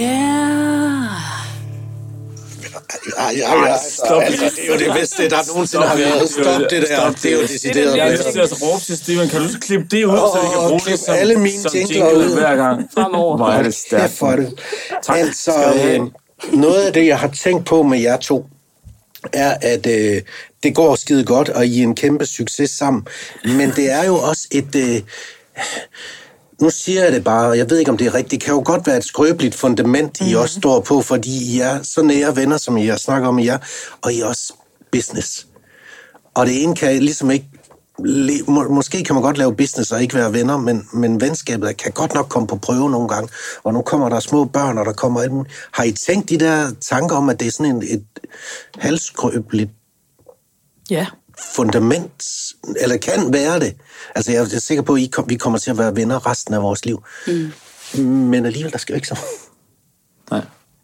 [0.00, 1.04] yeah.
[3.18, 4.22] Ej, ja, ja, Stop.
[4.22, 6.30] altså, det er jo det bedste, der nogensinde har været.
[6.30, 6.96] Stop det der.
[7.00, 7.48] Stop Det er jo det.
[7.50, 10.16] decideret Jeg har lyst til at råbe til Steven, kan du så klippe det ud,
[10.16, 12.34] så vi kan bruge det som, alle mine som jingler jingle ud.
[12.34, 12.88] hver gang.
[12.94, 13.36] Fremover.
[13.36, 14.12] Hvor er det stærkt.
[14.12, 14.60] for det.
[15.02, 15.16] Tak.
[15.18, 15.52] Altså,
[15.84, 16.00] øh,
[16.60, 18.46] noget af det, jeg har tænkt på med jer to,
[19.32, 20.22] er, at øh,
[20.62, 23.06] det går skide godt, og I er en kæmpe succes sammen.
[23.44, 24.74] Men det er jo også et...
[24.76, 25.00] Øh,
[26.62, 28.30] nu siger jeg det bare, og jeg ved ikke, om det er rigtigt.
[28.30, 31.82] Det kan jo godt være et skrøbeligt fundament, I også står på, fordi I er
[31.82, 33.58] så nære venner, som I har snakket om, I er,
[34.02, 34.52] og I er også
[34.92, 35.46] business.
[36.34, 37.46] Og det ene kan ligesom ikke...
[38.48, 41.92] må- Måske kan man godt lave business og ikke være venner, men, men venskabet kan
[41.92, 43.28] godt nok komme på prøve nogle gange.
[43.64, 45.54] Og nu kommer der små børn, og der kommer alt muligt.
[45.72, 48.04] Har I tænkt de der tanker om, at det er sådan en, et
[48.78, 49.70] halskrøbeligt
[50.90, 51.06] Ja.
[51.54, 52.22] Fundament,
[52.80, 53.76] eller kan være det?
[54.14, 56.54] Altså, jeg er sikker på, at I kom, vi kommer til at være venner resten
[56.54, 57.04] af vores liv.
[57.26, 57.52] Mm.
[58.04, 59.18] Men alligevel, der skal jo ikke så
[60.30, 60.42] Nej.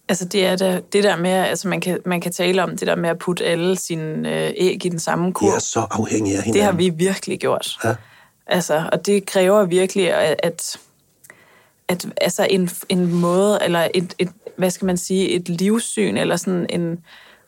[0.09, 2.87] Altså det er det, det der med, altså man kan, man kan tale om det
[2.87, 5.49] der med at putte alle sine øh, æg i den samme kurv.
[5.49, 6.61] er så afhængige af hinanden.
[6.61, 7.79] Det har vi virkelig gjort.
[7.85, 7.95] Ja.
[8.47, 10.77] Altså, og det kræver virkelig, at, at,
[11.89, 16.37] at altså en, en måde, eller et, et, hvad skal man sige, et livssyn, eller
[16.37, 16.99] sådan en,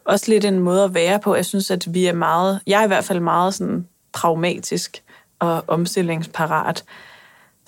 [0.07, 1.35] også lidt en måde at være på.
[1.35, 5.03] Jeg synes, at vi er meget, jeg er i hvert fald meget sådan pragmatisk
[5.39, 6.85] og omstillingsparat.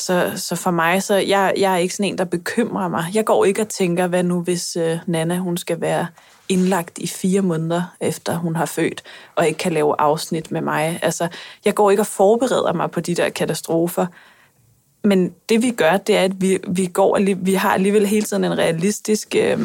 [0.00, 3.04] Så, så for mig, så jeg, jeg er ikke sådan en, der bekymrer mig.
[3.14, 6.06] Jeg går ikke og tænker, hvad nu hvis øh, Nana, hun skal være
[6.48, 9.02] indlagt i fire måneder, efter hun har født,
[9.36, 10.98] og ikke kan lave afsnit med mig.
[11.02, 11.28] Altså,
[11.64, 14.06] jeg går ikke og forbereder mig på de der katastrofer.
[15.04, 18.44] Men det vi gør, det er, at vi, vi, går, vi har alligevel hele tiden
[18.44, 19.60] en realistisk, øh,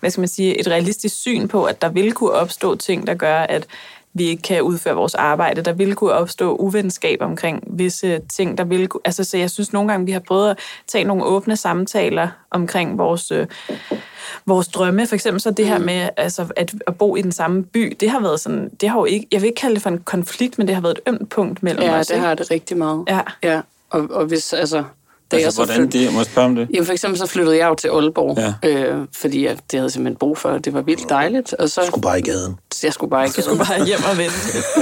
[0.00, 3.14] hvad skal man sige, et realistisk syn på, at der vil kunne opstå ting, der
[3.14, 3.66] gør, at
[4.18, 5.62] vi ikke kan udføre vores arbejde.
[5.62, 9.00] Der vil kunne opstå uvenskab omkring visse ting, der vil kunne...
[9.04, 12.98] Altså, så jeg synes nogle gange, vi har prøvet at tage nogle åbne samtaler omkring
[12.98, 13.46] vores, øh,
[14.46, 15.06] vores drømme.
[15.06, 18.10] For eksempel så det her med altså, at, at bo i den samme by, det
[18.10, 18.70] har været sådan...
[18.80, 20.82] Det har jo ikke, jeg vil ikke kalde det for en konflikt, men det har
[20.82, 22.06] været et ømt punkt mellem Ja, os.
[22.06, 22.26] det ikke?
[22.26, 23.04] har det rigtig meget.
[23.08, 23.20] Ja.
[23.42, 23.60] ja.
[23.90, 24.84] Og, og hvis, altså...
[25.30, 26.12] Da Altså, jeg så hvordan flyt- det?
[26.12, 26.68] Må jeg spørge om det?
[26.74, 28.68] Jamen for eksempel så flyttede jeg jo til Aalborg, Ja.
[28.70, 30.58] øh, fordi jeg, det havde simpelthen brug for.
[30.58, 31.52] Det var vildt dejligt.
[31.52, 32.58] Og så, Skulle bare i gaden.
[32.82, 34.34] jeg skulle bare ikke Jeg skulle bare hjem og vente.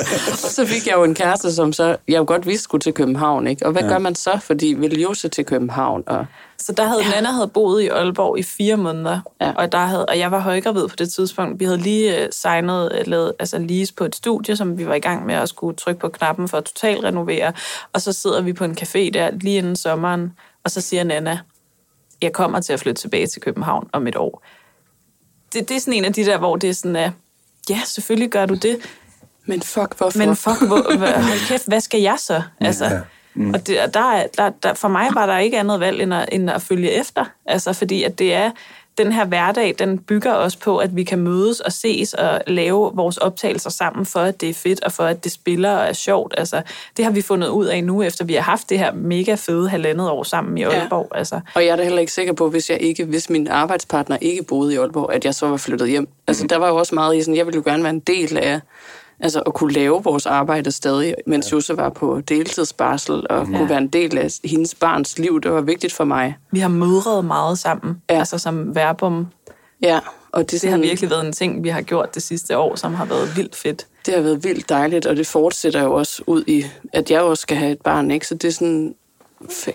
[0.33, 2.93] Og så fik jeg jo en kæreste, som så, jeg jo godt vidste skulle til
[2.93, 3.67] København, ikke?
[3.67, 3.89] Og hvad ja.
[3.89, 4.39] gør man så?
[4.43, 6.27] Fordi vil jo så til København, og
[6.59, 7.11] Så der havde ja.
[7.11, 9.53] Nana havde boet i Aalborg i fire måneder, Ja.
[9.57, 11.61] og, der havde, og jeg var højgravid på det tidspunkt.
[11.61, 14.95] Vi havde lige uh, signet, uh, lavet, altså lease på et studie, som vi var
[14.95, 17.53] i gang med at skulle trykke på knappen for at totalt renovere.
[17.93, 20.33] Og så sidder vi på en café der lige inden sommeren,
[20.65, 21.39] og så siger Nana,
[22.23, 24.43] jeg kommer til at flytte tilbage til København om et år.
[25.53, 27.11] Det, det er sådan en af de der, hvor det er sådan, at
[27.71, 28.79] ja, selvfølgelig gør du det,
[29.47, 30.19] men fuck, hvorfor?
[30.19, 32.43] men fuck, hvor, hvor, hold kæft, hvad skal jeg så?
[32.61, 33.01] Altså, Ja.
[33.35, 33.51] Mm.
[33.55, 36.29] Og det, der, er- der, der, for mig var der ikke andet valg, end at,
[36.33, 37.25] end at følge efter.
[37.47, 38.51] Altså, fordi at det er,
[38.99, 42.91] den her hverdag, den bygger også på, at vi kan mødes og ses og lave
[42.95, 45.93] vores optagelser sammen, for at det er fedt, og for at det spiller og er
[45.93, 46.35] sjovt.
[46.39, 46.63] Altså,
[46.97, 49.69] det har vi fundet ud af nu, efter vi har haft det her mega fede
[49.69, 51.09] halvandet år sammen i Aalborg.
[51.15, 51.19] Ja.
[51.19, 54.17] Altså, Og jeg er da heller ikke sikker på, hvis jeg ikke, hvis min arbejdspartner
[54.21, 56.09] ikke boede i Aalborg, at jeg så var flyttet hjem.
[56.27, 58.37] Altså, der var jo også meget i sådan, jeg ville jo gerne være en del
[58.39, 58.61] af,
[59.25, 63.59] altså at kunne lave vores arbejde stadig, mens Jose var på deltidsbarsel, og ja.
[63.59, 65.41] kunne være en del af hendes barns liv.
[65.41, 66.37] Det var vigtigt for mig.
[66.51, 68.15] vi har mødret meget sammen, Ja.
[68.15, 68.19] ja.
[68.19, 69.27] altså som verbum.
[69.83, 70.01] Ja,
[70.33, 72.77] og det, Det sådan, har virkelig været en ting, vi har gjort det sidste år,
[72.77, 73.87] som har været vildt fedt.
[74.07, 77.41] det har været vildt dejligt, og det fortsætter jo også ud i, at jeg også
[77.41, 78.27] skal have et barn, ikke?
[78.27, 78.95] Så det er sådan,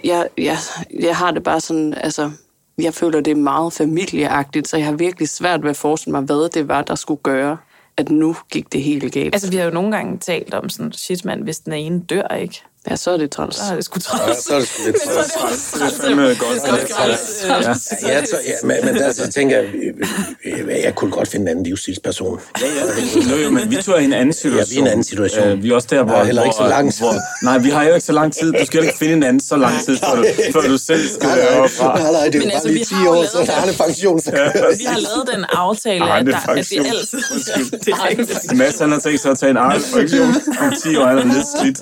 [0.04, 0.58] jeg, jeg,
[1.00, 2.32] jeg har det bare sådan, altså,
[2.78, 6.22] jeg føler, det er meget familieagtigt, så jeg har virkelig svært ved at forestille mig,
[6.22, 7.58] hvad det var, der skulle gøre,
[8.00, 9.36] at nu gik det helt galt.
[9.36, 12.28] Altså, vi har jo nogle gange talt om sådan, shit mand, hvis den ene dør,
[12.28, 12.64] ikke?
[12.90, 13.56] Ja, så er det træls.
[13.56, 14.38] Så er det sgu Ja, træls.
[14.44, 15.54] så er det sgu lidt Men så er det træls.
[15.54, 16.02] også Det er træls.
[16.02, 16.40] fandme godt.
[16.40, 18.04] Det er også træls.
[18.04, 21.48] Ja, jeg tror, ja, men, men der så tænker jeg, jeg kunne godt finde en
[21.48, 22.40] anden livsstilsperson.
[22.62, 23.32] Ja, ja.
[23.32, 24.60] Jo, jo, men vi tog i en anden situation.
[24.60, 25.48] Ja, vi er i en anden situation.
[25.48, 26.16] Øh, vi er også der, hvor...
[26.16, 27.00] Har heller ikke så lang tid.
[27.06, 27.16] Hvor,
[27.46, 28.54] nej, vi har jo ikke så lang tid.
[28.54, 31.28] Du skal ikke finde en anden så lang tid, før du, før du selv skal
[31.30, 32.00] Nej, nej, herfra.
[32.00, 33.38] nej, nej, det er jo altså, bare lige vi 10 har jo år, lavet så
[33.46, 33.70] der er det.
[33.72, 34.32] en pension, så
[34.78, 36.86] Vi har lavet den aftale, at, det er der, at det pension.
[36.86, 37.20] altid...
[37.86, 38.56] Det er.
[38.56, 40.28] Mads, han har tænkt sig at tage en arbejdsfunktion
[40.62, 41.80] om 10 år, han er nedslidt.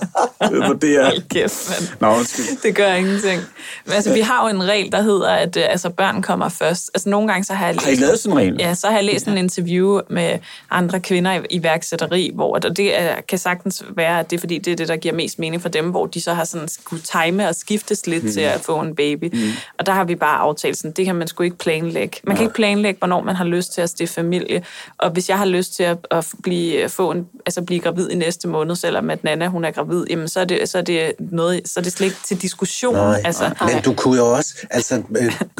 [0.82, 1.06] Det er...
[1.06, 1.90] Hold kæft, mand.
[2.00, 2.62] Nå, undskyld.
[2.64, 3.42] Det gør ingenting.
[3.86, 6.92] Men altså, vi har jo en regel, der hedder, at øh, altså, børn kommer først.
[6.94, 8.56] Altså, nogle gange så har jeg Har I lavet sådan en regel?
[8.60, 10.40] Ja, så har jeg læst en interview med
[10.72, 14.58] andre kvinder i iværksætteri, hvor og det er, kan sagtens være, at det er fordi,
[14.58, 17.02] det er det, der giver mest mening for dem, hvor de så har sådan skulle
[17.02, 18.32] time og skiftes lidt mm.
[18.32, 19.30] til at få en baby.
[19.34, 19.52] Mm.
[19.80, 22.18] Og der har vi bare aftalt sådan, det kan man sgu ikke planlægge.
[22.24, 24.64] Man kan ikke planlægge, hvornår man har lyst til at stifte familie.
[24.98, 28.16] Og hvis jeg har lyst til at, at blive, få en, altså blive gravid i
[28.16, 31.12] næste måned, selvom at Nana hun er gravid, jamen så er det, så er det,
[31.32, 32.96] noget, så er det slet ikke til diskussion.
[32.96, 35.02] Nej, altså, men du kunne jo også, altså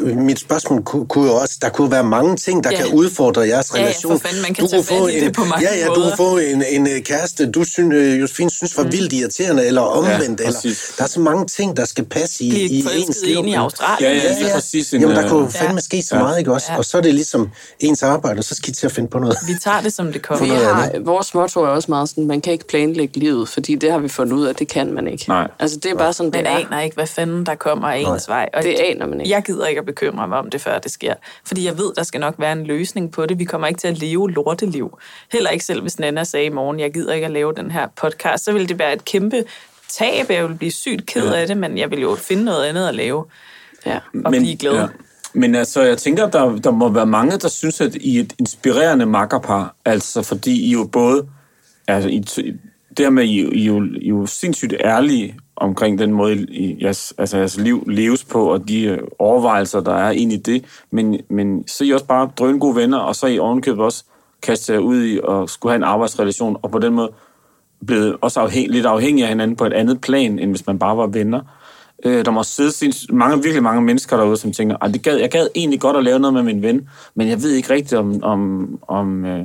[0.02, 2.76] øh, mit spørgsmål kunne, kunne jo også, der kunne være mange ting, der Ja.
[2.76, 4.20] kan udfordre jeres Ja, ja, for relation.
[4.20, 6.02] fanden, man kan du tage kunne få en, det på mange Ja, ja, du måder.
[6.02, 9.80] kunne få en, en øh, kæreste, du synes, øh, Josefine synes var vildt irriterende, eller
[9.82, 10.60] omvendt, Ja, eller
[10.98, 13.36] der er så mange ting, der skal passe i, i ens liv.
[13.38, 14.12] ind i Australien.
[14.12, 14.92] Ja, ja, lige præcis.
[14.94, 16.22] En, Jamen, der kunne fandme ske så Ja.
[16.22, 16.66] meget, ikke også?
[16.72, 16.78] Ja.
[16.78, 17.48] Og så er det ligesom
[17.80, 19.36] ens arbejde, og så skal I til at finde på noget.
[19.46, 20.44] Vi tager det, som det kommer.
[20.44, 23.90] Vi har, vores motto er også meget sådan, man kan ikke planlægge livet, fordi det
[23.92, 25.24] har vi fundet ud af, det kan man ikke.
[25.28, 25.48] Nej.
[25.58, 26.66] Altså, det er bare sådan, det Man er.
[26.66, 28.48] aner ikke, hvad fanden der kommer af ens vej.
[28.54, 29.34] Og Det aner man ikke.
[29.34, 31.14] Jeg gider ikke at bekymre mig om det, før det sker.
[31.44, 33.38] Fordi jeg ved, der skal nok være en løsning på det.
[33.38, 34.98] Vi kommer ikke til at leve lorteliv.
[35.32, 37.88] Heller ikke selv, hvis Nana sagde i morgen, jeg gider ikke at lave den her
[37.96, 38.44] podcast.
[38.44, 39.44] Så ville det være et kæmpe
[39.88, 40.30] tab.
[40.30, 42.94] Jeg ville blive sygt ked af det, men jeg vil jo finde noget andet at
[42.94, 43.24] lave.
[43.86, 43.98] Ja.
[44.24, 44.88] Og blive glad.
[45.32, 48.32] Men altså, jeg tænker, der, der må være mange, der synes, at I er et
[48.38, 49.74] inspirerende makkerpar.
[49.84, 51.26] Altså, fordi I jo både...
[51.88, 52.24] Altså, I,
[52.98, 57.14] det her med, I, I, I er jo sindssygt ærlige omkring den måde, I, jeres,
[57.18, 60.64] altså, jeres liv leves på, og de øh, overvejelser, der er ind i det.
[60.90, 63.84] Men, men så er I også bare drøn gode venner, og så er I ovenkøbet
[63.84, 64.04] også
[64.42, 67.10] kastet jer ud i at skulle have en arbejdsrelation, og på den måde
[67.86, 70.96] blevet også afhæng, lidt afhængige af hinanden på et andet plan, end hvis man bare
[70.96, 71.40] var venner.
[72.04, 75.16] Øh, der må sidde sinds- mange, virkelig mange mennesker derude, som tænker, at det gad,
[75.16, 77.98] jeg gad egentlig godt at lave noget med min ven, men jeg ved ikke rigtigt,
[77.98, 79.44] om, om, om, øh,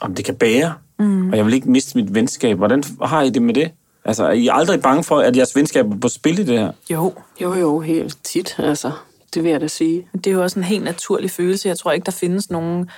[0.00, 1.30] om det kan bære, mm.
[1.30, 2.56] og jeg vil ikke miste mit venskab.
[2.56, 3.70] Hvordan har I det med det?
[4.04, 6.72] Altså, er I aldrig bange for, at jeres venskab er på spil i det her?
[6.90, 8.92] Jo, Jo, jo, helt tit, altså.
[9.34, 10.08] Det vil jeg da sige.
[10.14, 11.68] det er jo også en helt naturlig følelse.
[11.68, 12.90] Jeg tror ikke, der findes nogen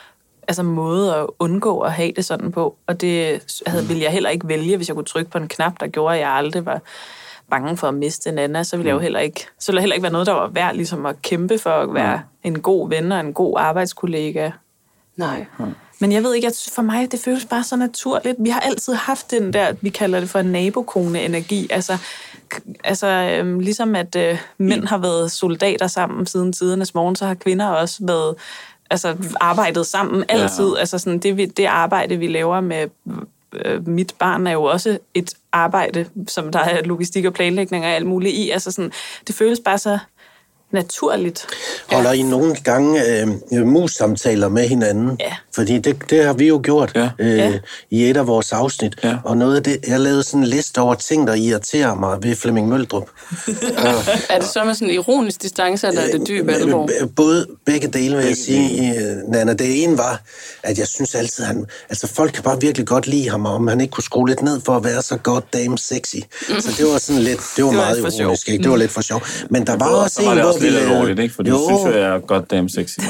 [0.48, 2.76] altså, måde at undgå at have det sådan på.
[2.86, 5.80] Og det havde, ville jeg heller ikke vælge, hvis jeg kunne trykke på en knap,
[5.80, 6.80] der gjorde, at jeg aldrig var
[7.50, 8.64] bange for at miste en anden.
[8.64, 10.74] Så ville jeg jo heller ikke, så ville heller ikke være noget, der var værd
[10.74, 14.50] ligesom at kæmpe for at være en god ven og en god arbejdskollega.
[15.16, 15.46] Nej.
[16.02, 18.36] Men jeg ved ikke, at for mig, det føles bare så naturligt.
[18.38, 21.66] Vi har altid haft den der, vi kalder det for en nabokone-energi.
[21.70, 21.98] Altså,
[22.84, 27.34] altså øhm, ligesom at øh, mænd har været soldater sammen siden tidernes morgen, så har
[27.34, 28.34] kvinder også været
[28.90, 30.68] altså, arbejdet sammen altid.
[30.68, 30.80] Ja.
[30.80, 32.86] Altså sådan, det, det arbejde, vi laver med
[33.52, 37.90] øh, mit barn, er jo også et arbejde, som der er logistik og planlægning og
[37.90, 38.50] alt muligt i.
[38.50, 38.92] Altså sådan,
[39.26, 39.98] det føles bare så
[40.72, 41.46] naturligt.
[41.92, 43.22] Holder I nogle gange
[43.52, 45.16] øh, mus-samtaler med hinanden?
[45.20, 45.32] Ja.
[45.54, 47.10] Fordi det, det har vi jo gjort Ja.
[47.18, 47.52] øh, Ja.
[47.90, 48.96] i et af vores afsnit.
[49.04, 49.16] Ja.
[49.24, 52.36] Og noget af det, jeg lavede sådan en liste over ting, der irriterer mig ved
[52.36, 53.08] Flemming Møldrup.
[54.30, 56.82] Er det så med sådan en ironisk distance, eller er det dyb alvor?
[57.02, 59.52] Øh, Både begge dele, vil jeg sige, øh, Nana.
[59.52, 60.20] Det ene var,
[60.62, 61.66] at jeg synes altid, han...
[61.88, 64.42] Altså, folk kan bare virkelig godt lide ham, og om han ikke kunne skrue lidt
[64.42, 66.16] ned for at være så goddamn sexy.
[66.60, 67.40] Så det var sådan lidt...
[67.56, 68.20] Det var, Det var meget lidt for sjov.
[68.24, 68.62] ironisk, ikke?
[68.62, 69.22] Det var lidt for sjov.
[69.50, 71.34] Men der var også så var en, det hvor også vi lidt lavede- alvorligt, ikke?
[71.34, 71.68] For du Jo.
[71.68, 72.98] synes jo, jeg er goddamn sexy.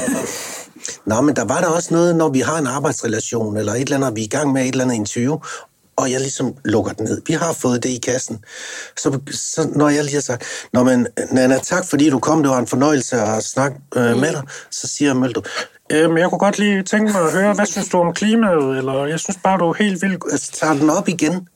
[1.05, 3.95] Nå, men der var der også noget, når vi har en arbejdsrelation, eller et eller
[3.95, 5.37] andet, og vi er i gang med et eller andet interview,
[5.95, 7.21] og jeg ligesom lukker den ned.
[7.27, 8.39] Vi har fået det i kassen.
[8.97, 12.49] Så, så når jeg lige har sagt, Nå, men Nana, tak fordi du kom, det
[12.49, 15.41] var en fornøjelse at snakke øh, med dig, så siger Mølto,
[15.91, 18.77] Øhm, jeg kunne godt lige tænke mig at høre, hvad synes du om klimaet?
[18.77, 20.23] Eller jeg synes bare, du er helt vildt...
[20.31, 21.47] Altså, tager den op igen.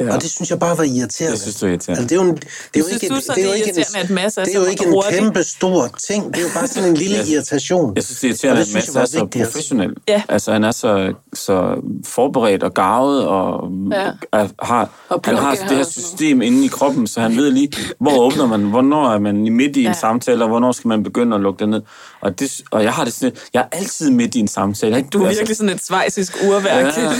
[0.00, 0.14] Ja.
[0.14, 1.32] Og det synes jeg bare var irriterende.
[1.32, 2.00] Det synes du er irriterende.
[2.02, 2.44] Altså, det er jo, en, det
[2.74, 4.84] er jo Synes ikke, så, det er jo ikke en, at det er jo ikke
[4.86, 6.24] en kæmpe stor ting.
[6.34, 7.92] Det er jo bare sådan en lille irritation.
[7.96, 9.52] Jeg synes, det er irriterende, at det Mads synes jeg er så vigtigt, altså.
[9.52, 9.90] professionel.
[10.08, 10.22] Ja.
[10.28, 11.74] Altså, han er så, så
[12.06, 14.10] forberedt og gavet, og Ja.
[14.32, 17.72] er, har, Og han har det her system inde i kroppen, så han ved lige,
[18.00, 19.92] hvor åbner man, hvornår er man i midt i en Ja.
[19.92, 21.82] samtale, og hvornår skal man begynde at lukke det ned.
[22.20, 24.96] Og, det, og jeg har det sådan, jeg er altid midt i en samtale.
[24.96, 25.08] Ikke?
[25.08, 26.66] Du er Altså, virkelig sådan et svejsisk urværk.
[26.96, 27.14] Ja, og,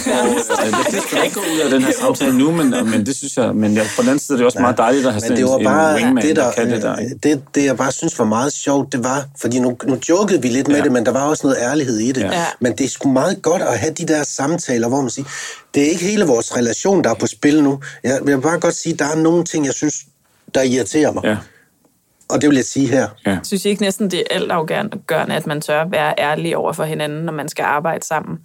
[0.67, 3.17] øh, det skal ikke gå ud af den her samtale nu, men men, men det
[3.17, 5.21] synes jeg, men jeg, på den anden side er det også meget dejligt at have
[5.21, 6.97] Men sådan det var en, bare en wingman, det, der, der kan det der.
[6.97, 7.15] ikke?
[7.23, 10.49] det, det, jeg bare synes var meget sjovt, det var, fordi nu, nu jokede vi
[10.49, 10.83] lidt med Ja.
[10.83, 12.21] det, men der var også noget ærlighed i det.
[12.23, 12.45] Ja.
[12.61, 15.27] Men det er sgu meget godt at have de der samtaler, hvor man siger,
[15.75, 17.81] det er ikke hele vores relation, der er på spil nu.
[18.05, 19.95] Jeg vil bare godt sige, der er nogle ting, jeg synes,
[20.55, 21.25] der irriterer mig.
[21.25, 21.37] Ja,
[22.29, 23.09] Og det vil jeg sige her.
[23.27, 23.39] ja.
[23.43, 27.25] Synes I ikke næsten, det er altafgørende, at man tør være ærlig over for hinanden,
[27.25, 28.39] når man skal arbejde sammen?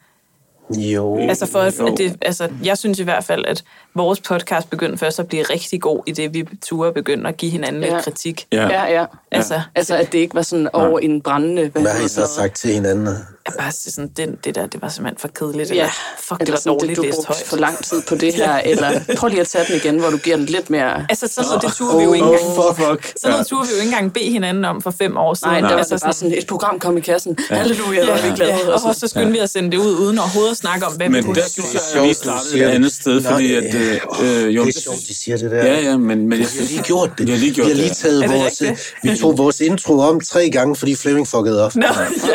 [0.78, 1.18] Jo.
[1.20, 1.88] Altså, for, at Jo.
[1.88, 3.64] at det, altså, jeg synes i hvert fald, at
[3.96, 7.52] vores podcast begyndte først at blive rigtig god, i det vi turde begynde at give
[7.52, 7.94] hinanden Ja.
[7.94, 8.48] lidt kritik.
[8.52, 8.68] Ja.
[8.68, 9.06] Ja, ja.
[9.32, 11.70] Altså, Altså, at det ikke var sådan over en brændende...
[11.70, 13.16] Hvad har I så sagt til hinanden?
[13.48, 15.70] Jeg bare sådan, det, det der, det var simpelthen for kedeligt.
[15.70, 15.90] Ja, Eller,
[16.20, 17.44] fuck, det eller var sådan, dårligt du læst højt.
[17.46, 20.18] for lang tid på det her, eller prøv lige at tage den igen, hvor du
[20.18, 21.06] giver den lidt mere...
[21.10, 22.56] Altså, sådan noget, det turde vi jo ikke Oh, engang.
[22.56, 23.14] for fuck.
[23.22, 25.52] Sådan noget turde vi jo ikke engang bede hinanden om for fem år siden.
[25.52, 27.38] Nej, der var altså, det bare sådan, et program kom i kassen.
[27.50, 28.52] Halleluja, hvor er vi glade.
[28.52, 31.08] Ja, og så skyndte vi at sende det ud, uden overhovedet at snakke om, hvad
[31.08, 32.74] vi Men kunne der have synes jeg, at vi startede et det.
[32.76, 33.58] andet sted, fordi ja.
[33.58, 33.76] at...
[33.76, 35.66] Øh, øh, jo, det er sjovt, de siger det der.
[35.66, 37.28] Ja, ja, men, men jeg Vi har lige gjort det.
[37.28, 38.64] Vi har lige gjort vi har lige det, taget det vores,
[39.04, 41.76] vi tog vores intro om tre gange, fordi Flemming fuckede op.
[41.76, 41.86] Nå,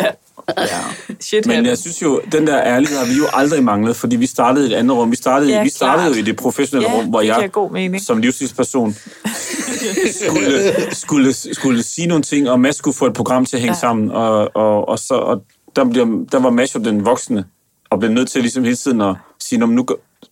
[0.01, 0.07] ja.
[1.21, 4.27] Shit, Men jeg synes jo, den der ærlighed har vi jo aldrig manglet, fordi vi
[4.27, 5.11] startede i et andet rum.
[5.11, 6.17] Vi startede, Ja, vi startede klart.
[6.17, 8.03] jo i det professionelle Ja, rum, hvor jeg god mening.
[8.05, 8.95] som livsstilsperson
[10.27, 13.75] skulle, skulle, skulle sige nogle ting, og Mads skulle få et program til at hænge
[13.75, 13.81] Ja.
[13.81, 14.11] sammen.
[14.11, 15.43] Og, og, og, så, og
[15.77, 17.45] der, bliver, der var Mads jo den voksne,
[17.91, 19.87] og blev nødt til ligesom hele tiden at sige, "Nå, men nu,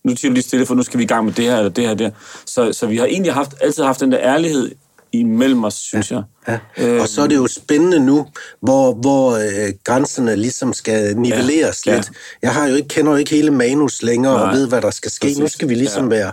[0.05, 1.71] nu siger du lige stille, for nu skal vi i gang med det her eller
[1.71, 1.95] det her.
[1.95, 2.13] Det her.
[2.47, 4.71] Så, så vi har egentlig haft, altid haft den der ærlighed
[5.13, 6.23] imellem os, synes jeg.
[6.49, 6.59] Ja.
[7.01, 8.27] Og så er det jo spændende nu,
[8.63, 11.95] hvor, hvor øh, grænserne ligesom skal nivelleres Ja.
[11.95, 12.11] lidt.
[12.43, 14.55] Jeg har jo ikke, kender jo ikke hele manus længere og Nej.
[14.55, 15.27] ved, hvad der skal ske.
[15.27, 15.53] Nu Præcis.
[15.53, 16.33] skal vi ligesom være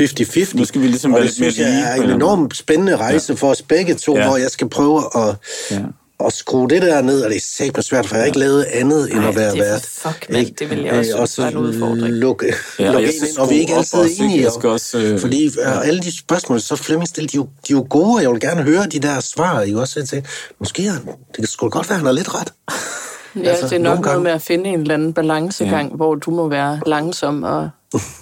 [0.00, 0.56] 50-50.
[0.56, 2.56] Nu skal vi ligesom og være det synes jeg er en en eller anden enormt
[2.56, 4.26] spændende rejse for os begge to, Ja.
[4.26, 5.36] hvor jeg skal prøve at,
[5.70, 5.78] Ja.
[6.26, 8.62] At skrue det der ned, og det er sæt svært, for jeg har ikke lavet
[8.64, 9.86] andet end Ej, at være vært.
[9.86, 10.26] fuck.
[10.30, 10.54] Ikke?
[10.58, 12.14] Det vil jeg også Øh, og var en udfordring.
[12.14, 14.24] lukke, Ja, ja, og lukke ind, og vi er ikke altid ikke?
[14.24, 14.50] enige.
[14.50, 17.76] Skal også, øh, fordi øh, alle de spørgsmål, så Flemming stiller, de, jo, de er
[17.76, 19.60] jo gode, og jeg vil gerne høre de der svar.
[19.60, 19.80] Ikke?
[19.80, 22.52] Også jeg tænkte, måske han, det kan sgu godt være, han har lidt ret.
[23.36, 25.96] Ja, Altså, det er nok noget med at finde en eller anden balancegang, ja.
[25.96, 27.70] hvor du må være langsom og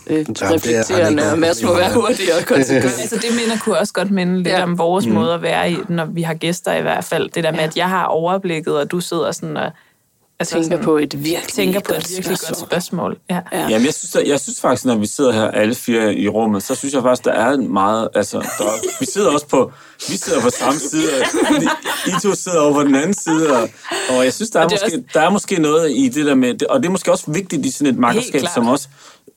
[0.06, 2.08] øh, er ikke reflekterende, og Mads må være problem med.
[2.08, 2.84] hurtig og konsekvent.
[2.84, 4.56] Altså det minder kunne også godt minde lidt Ja.
[4.56, 4.62] ja.
[4.62, 5.12] om vores Mm.
[5.12, 5.18] mm.
[5.18, 7.30] måde at være i, når vi har gæster i hvert fald.
[7.30, 7.64] Det der med, Ja.
[7.66, 9.70] at jeg har overblikket, og du sidder sådan og
[10.40, 13.18] altså Tænker sådan, på et virkelig tænker på godt et virkelig godt spørgsmål.
[13.30, 13.40] Ja.
[13.52, 13.60] Ja.
[13.68, 16.74] Jamen, jeg synes, jeg synes faktisk, når vi sidder her alle fire i rummet, så
[16.74, 18.08] synes jeg faktisk, der er en meget...
[18.14, 18.64] Altså, der,
[19.00, 19.72] vi sidder også på...
[20.08, 21.62] Vi sidder på samme side, og
[22.06, 23.68] I to sidder over på den anden side, og,
[24.10, 26.62] og jeg synes, der er, måske, også- der er måske noget i det der med...
[26.70, 28.54] Og det er måske også vigtigt i sådan et makkerskab, klart.
[28.54, 28.88] som også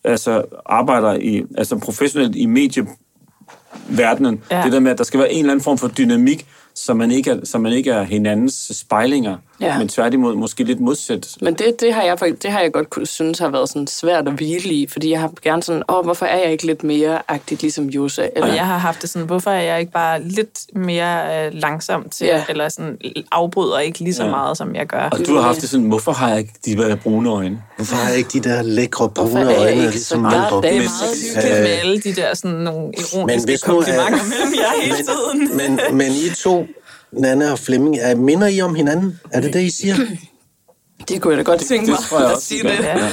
[0.04, 4.44] altså, arbejder i, altså, professionelt i medieverdenen.
[4.52, 4.62] Ja.
[4.64, 6.46] Det der med, at der skal være en eller anden form for dynamik,
[6.76, 9.78] så man ikke er, så man ikke er hinandens spejlinger, Ja.
[9.78, 11.28] men tværtimod måske lidt modsat.
[11.42, 14.28] Men det, det, har jeg, det har jeg godt kunne synes har været sådan svært
[14.28, 17.22] at hvile i, fordi jeg har gerne sådan, åh, hvorfor er jeg ikke lidt mere
[17.28, 18.28] agtigt ligesom Josa?
[18.36, 21.52] Eller, Og jeg har haft det sådan, hvorfor er jeg ikke bare lidt mere øh,
[21.54, 22.36] langsom til, Ja.
[22.38, 22.44] ja.
[22.50, 22.98] eller sådan
[23.32, 24.30] afbryder ikke lige så Ja.
[24.30, 25.10] meget, som jeg gør.
[25.12, 27.62] Og du har haft det sådan, hvorfor har jeg ikke de der brune øjne?
[27.76, 30.38] Hvorfor har jeg ikke de der lækre Hvorfor brune er jeg øjne, ikke ligesom så
[30.38, 30.64] Valborg?
[30.64, 34.30] Det er Men- meget hyggeligt med alle de der sådan nogle ironiske nu, komplimenter øh,
[34.30, 35.58] mellem jer hele tiden.
[35.58, 36.66] Men, men I to,
[37.18, 39.20] Nanne og Flemming, er, minder I om hinanden?
[39.32, 39.96] Er det det, I siger?
[41.08, 42.78] Det kunne jeg da godt tænke mig Det jeg at sige ja.
[42.78, 42.84] det.
[42.84, 43.10] Ja.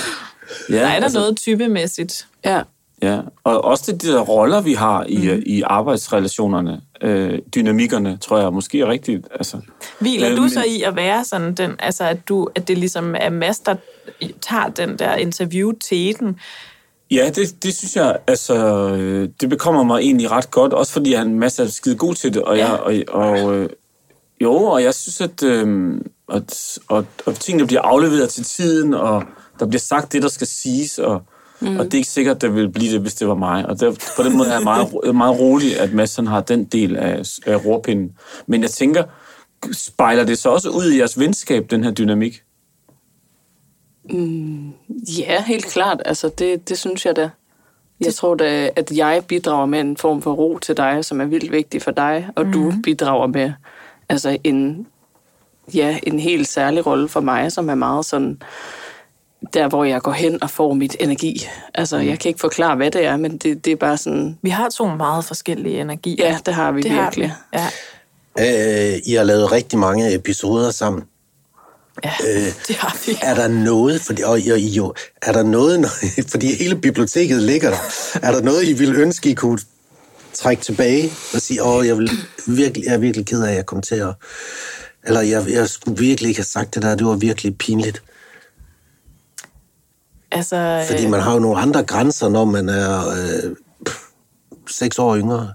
[0.71, 2.27] Ja, Der er der altså, noget typemæssigt.
[2.45, 2.63] Ja.
[3.03, 5.43] Ja, og også det, de der roller, vi har i, mm.
[5.47, 9.27] i arbejdsrelationerne, øh, dynamikkerne, tror jeg måske er rigtigt.
[9.35, 9.57] Altså,
[9.99, 13.15] Hviler Øh, du så i at være sådan den, altså at, du, at det ligesom
[13.19, 13.77] er Mads, der
[14.41, 16.37] tager den der interview til den?
[17.11, 18.55] ja, det, det synes jeg, altså,
[18.95, 22.35] øh, det bekommer mig egentlig ret godt, også fordi han masser er skide god til
[22.35, 22.71] det, og, Ja.
[22.71, 23.69] jeg, og, og øh,
[24.43, 26.01] jo, og jeg synes, at, øh,
[26.33, 29.25] at og, og tingene bliver afleveret til tiden, og
[29.59, 31.23] der bliver sagt det, der skal siges, og,
[31.61, 31.79] mm.
[31.79, 33.67] og det er ikke sikkert, at det ville blive det, hvis det var mig.
[33.67, 36.65] Og der, på den måde er jeg meget, meget rolig, at Mads han har den
[36.65, 38.13] del af, af rorpinden.
[38.47, 39.05] Men jeg tænker,
[39.73, 42.43] spejler det så også ud i jeres venskab, den her dynamik?
[45.19, 46.03] Ja, helt klart.
[46.05, 47.31] Altså, det, det synes jeg da.
[48.01, 51.25] Jeg tror da, at jeg bidrager med en form for ro til dig, som er
[51.25, 52.53] vildt vigtig for dig, og mm.
[52.53, 53.53] du bidrager med
[54.11, 54.87] altså en,
[55.75, 58.43] ja, en helt særlig rolle for mig, som er meget sådan,
[59.55, 61.47] der hvor jeg går hen og får mit energi.
[61.75, 64.51] Altså, jeg kan ikke forklare, hvad det er, men det, det er bare sådan, Vi
[64.51, 66.27] har to meget forskellige energier.
[66.29, 67.29] ja, det har vi det virkelig.
[67.31, 67.59] Har vi.
[67.59, 67.67] Ja,
[68.39, 71.03] Øh, I har lavet rigtig mange episoder sammen.
[72.05, 72.13] ja
[72.69, 73.19] det har vi.
[73.23, 75.87] Er der noget, fordi, og, og, jo, er der noget,
[76.33, 77.79] fordi hele biblioteket ligger der,
[78.23, 79.59] er der noget, I ville ønske, I kunne
[80.41, 82.11] trække tilbage og sige, åh, jeg, vil
[82.47, 84.15] virkelig, jeg er virkelig ked af, at jeg kom til at...
[85.05, 88.03] Eller jeg, jeg skulle virkelig ikke have sagt det der, det var virkelig pinligt.
[90.33, 93.57] Altså, Fordi man har jo nogle andre grænser, når man er øh,
[94.69, 95.53] seks år yngre.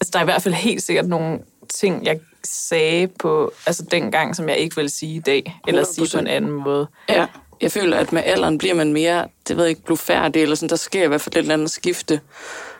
[0.00, 1.38] Altså, der er i hvert fald helt sikkert nogle
[1.74, 6.08] ting, jeg sagde på, altså dengang, som jeg ikke vil sige i dag, eller sige
[6.12, 6.86] på en anden måde.
[7.08, 7.26] Ja,
[7.60, 10.68] jeg føler, at med alderen bliver man mere, det ved jeg ikke, blufærdig, eller sådan,
[10.68, 12.20] der sker i hvert fald et eller andet skifte,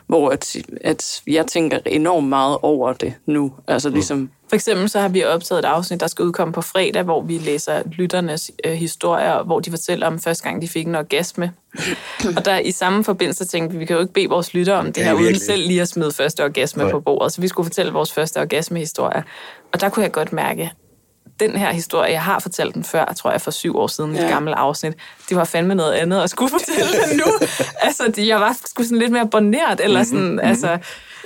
[0.09, 3.53] hvor at, at jeg tænker enormt meget over det nu.
[3.67, 7.03] Altså ligesom, For eksempel så har vi optaget et afsnit, der skal udkomme på fredag,
[7.03, 10.95] hvor vi læser lytternes øh, historier, hvor de fortæller om første gang, de fik en
[10.95, 11.51] orgasme.
[12.37, 14.85] og der i samme forbindelse tænkte vi, vi kan jo ikke bede vores lyttere om
[14.85, 15.41] det Ja, her, uden virkelig.
[15.41, 16.91] selv lige at smide første orgasme Nej.
[16.91, 17.31] på bordet.
[17.33, 19.23] Så vi skulle fortælle vores første orgasmehistorie.
[19.73, 20.71] Og der kunne jeg godt mærke,
[21.39, 24.23] den her historie, jeg har fortalt den før, tror jeg for syv år siden, ja.
[24.23, 24.93] Et gammelt afsnit,
[25.29, 27.31] det var fandme noget andet at skulle fortælle den nu.
[27.81, 30.39] altså, det- jeg var sgu sådan lidt mere boneret, eller sådan, mm-hmm.
[30.39, 30.77] altså...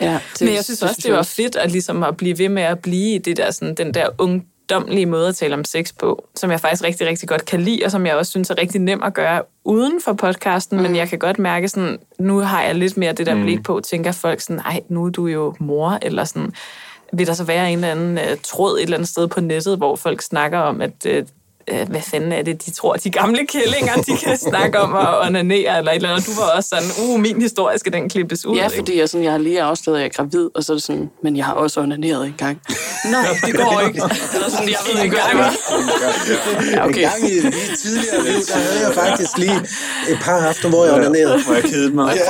[0.02, 2.80] ja, Men jeg synes også, det var fedt at, ligesom at blive ved med at
[2.80, 6.52] blive i det der, sådan, den der ungdomlige måde at tale om sex på, som
[6.52, 9.04] jeg faktisk rigtig, rigtig godt kan lide, og som jeg også synes er rigtig nem
[9.04, 10.84] at gøre uden for podcasten, mm.
[10.84, 13.82] men jeg kan godt mærke, sådan, nu har jeg lidt mere det der blik på,
[13.90, 16.54] tænker folk sådan, nej, nu er du jo mor, eller sådan,
[17.14, 19.78] vil der så være en eller anden uh, tråd et eller andet sted på nettet,
[19.78, 21.28] hvor folk snakker om, at uh,
[21.68, 25.28] øh, hvad fanden er det, de tror, de gamle kællinger, de kan snakke om at
[25.28, 26.28] onanere, eller et eller andet.
[26.28, 28.56] Du var også sådan, uh, min historie skal den klippes ud.
[28.56, 30.76] Ja, fordi jeg, sådan, jeg har lige afsløret, at jeg er gravid, og så er
[30.76, 32.62] det sådan, men jeg har også onaneret en gang.
[33.12, 34.02] Nej, det går ikke.
[34.36, 36.88] Eller sådan, jeg ved ikke, hvad det var.
[36.88, 39.60] En gang i mit tidligere liv, der havde jeg faktisk lige
[40.10, 41.44] et par aftener, hvor jeg onanerede.
[41.46, 42.14] Hvor jeg kedede mig.
[42.14, 42.22] det,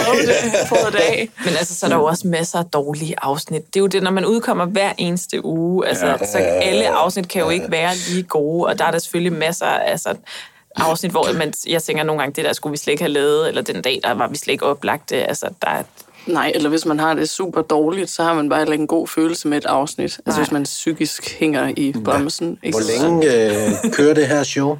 [0.69, 1.29] prøvet det af.
[1.45, 3.61] Men altså, så er der jo også masser af dårlige afsnit.
[3.67, 5.87] Det er jo det, når man udkommer hver eneste uge.
[5.87, 9.22] Altså, så alle afsnit kan jo ikke være lige gode, og der er der selvfølgelig
[9.31, 10.15] masser af altså,
[10.75, 13.47] afsnit, hvor man, jeg tænker nogle gange, det der skulle vi slet ikke have lavet,
[13.47, 15.09] eller den dag, der var vi slet ikke oplagt.
[15.09, 15.15] det.
[15.15, 15.83] Altså, der er,
[16.27, 18.87] Nej, eller hvis man har det super dårligt, så har man bare heller ikke en
[18.87, 20.03] god følelse med et afsnit.
[20.03, 20.37] Altså Nej.
[20.37, 22.59] hvis man psykisk hænger i bremsen.
[22.63, 22.77] Ikke?
[22.77, 24.77] Hvor længe øh, kører det her show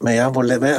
[0.00, 0.30] med jer?
[0.30, 0.74] Hvor, hvad,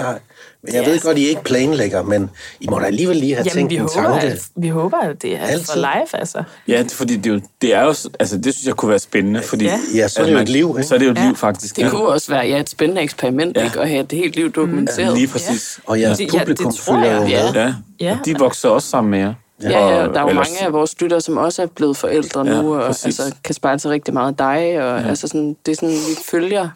[0.70, 3.53] har- jeg ved godt, I ikke planlægger, men I må da alligevel lige have jamen,
[3.53, 4.28] tænkt vi en håber, tanke.
[4.28, 5.66] at, vi håber, at det er Altid.
[5.66, 6.43] for live, altså.
[6.68, 8.99] Ja, det, fordi det, er jo, det er jo, altså det synes jeg kunne være
[8.99, 9.66] spændende, fordi...
[9.66, 9.80] Ja.
[9.95, 10.84] Ja, så er det jo man- et liv, ikke?
[10.88, 11.26] Så er det jo et Ja.
[11.28, 11.76] liv, faktisk.
[11.76, 13.62] Det kunne også være ja, et spændende eksperiment, Ja.
[13.62, 13.68] ja.
[13.68, 13.80] ikke?
[13.82, 15.18] At have det helt liv dokumenteret.
[15.18, 15.80] Lige præcis.
[15.86, 17.30] Og jeres ja, det publikum tror følger jo med.
[17.30, 18.18] Ja, Ja.
[18.20, 19.34] og de vokser også sammen med jer.
[19.64, 21.97] Ja, ja, Og- der er jo ellers- mange af vores lyttere, som også er blevet
[21.97, 23.05] forældre Ja, nu, og præcis.
[23.05, 24.84] altså, kan spejle sig rigtig meget af dig.
[24.84, 25.07] Og, ja.
[25.09, 26.70] altså, sådan, det er sådan, vi følger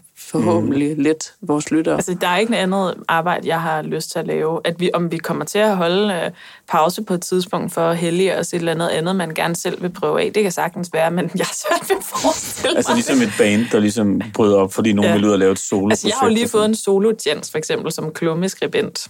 [0.43, 1.03] forhåbentlig mm.
[1.03, 1.95] lidt vores lyttere.
[1.95, 4.61] Altså, der er ikke noget andet arbejde, jeg har lyst til at lave.
[4.63, 6.31] At vi, om vi kommer til at holde øh,
[6.69, 9.81] pause på et tidspunkt for at hellige os et eller andet andet, man gerne selv
[9.81, 10.31] vil prøve af.
[10.35, 12.95] Det kan sagtens være, men jeg har svært ved at forestille Altså mig.
[12.95, 15.15] ligesom et band, der ligesom bryder op, fordi nogen Ja.
[15.15, 17.51] vil ud og lave et solo Altså, jeg har jo lige fået en solo jens
[17.51, 19.07] for eksempel, som klummeskribent.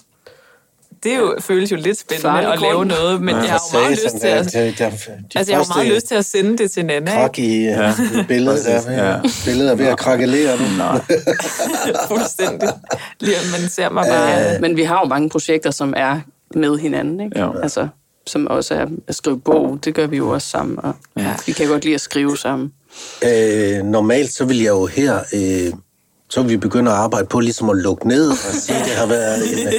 [1.06, 3.60] Det er jo, føles jo lidt spændende Farlig at lave noget, men Ja, jeg har
[3.74, 4.54] jo meget lyst til at...
[4.54, 4.96] der- der- de
[5.36, 7.12] Altså, jeg har meget lyst til at sende det til Nana.
[7.12, 7.94] Krak i ja.
[8.28, 8.74] billedet der.
[8.82, 9.16] Præcis, ja.
[9.46, 10.66] Billedet er ved at krakelere nu.
[12.08, 12.70] Fuldstændig.
[13.20, 14.60] Lige man ser mig bare...
[14.62, 16.20] Men vi har jo mange projekter, som er
[16.56, 17.40] med hinanden, ikke?
[17.40, 17.62] Ja.
[17.64, 17.88] Altså,
[18.28, 19.80] som også er at skrive bog.
[19.86, 21.34] Det gør vi jo også sammen, og ja.
[21.46, 22.72] vi kan godt lide at skrive sammen.
[23.24, 25.74] Øh, normalt så vil jeg jo her, øh,
[26.36, 29.06] så vil vi begynde at arbejde på ligesom at lukke ned og sige, det har
[29.06, 29.74] været en, øh,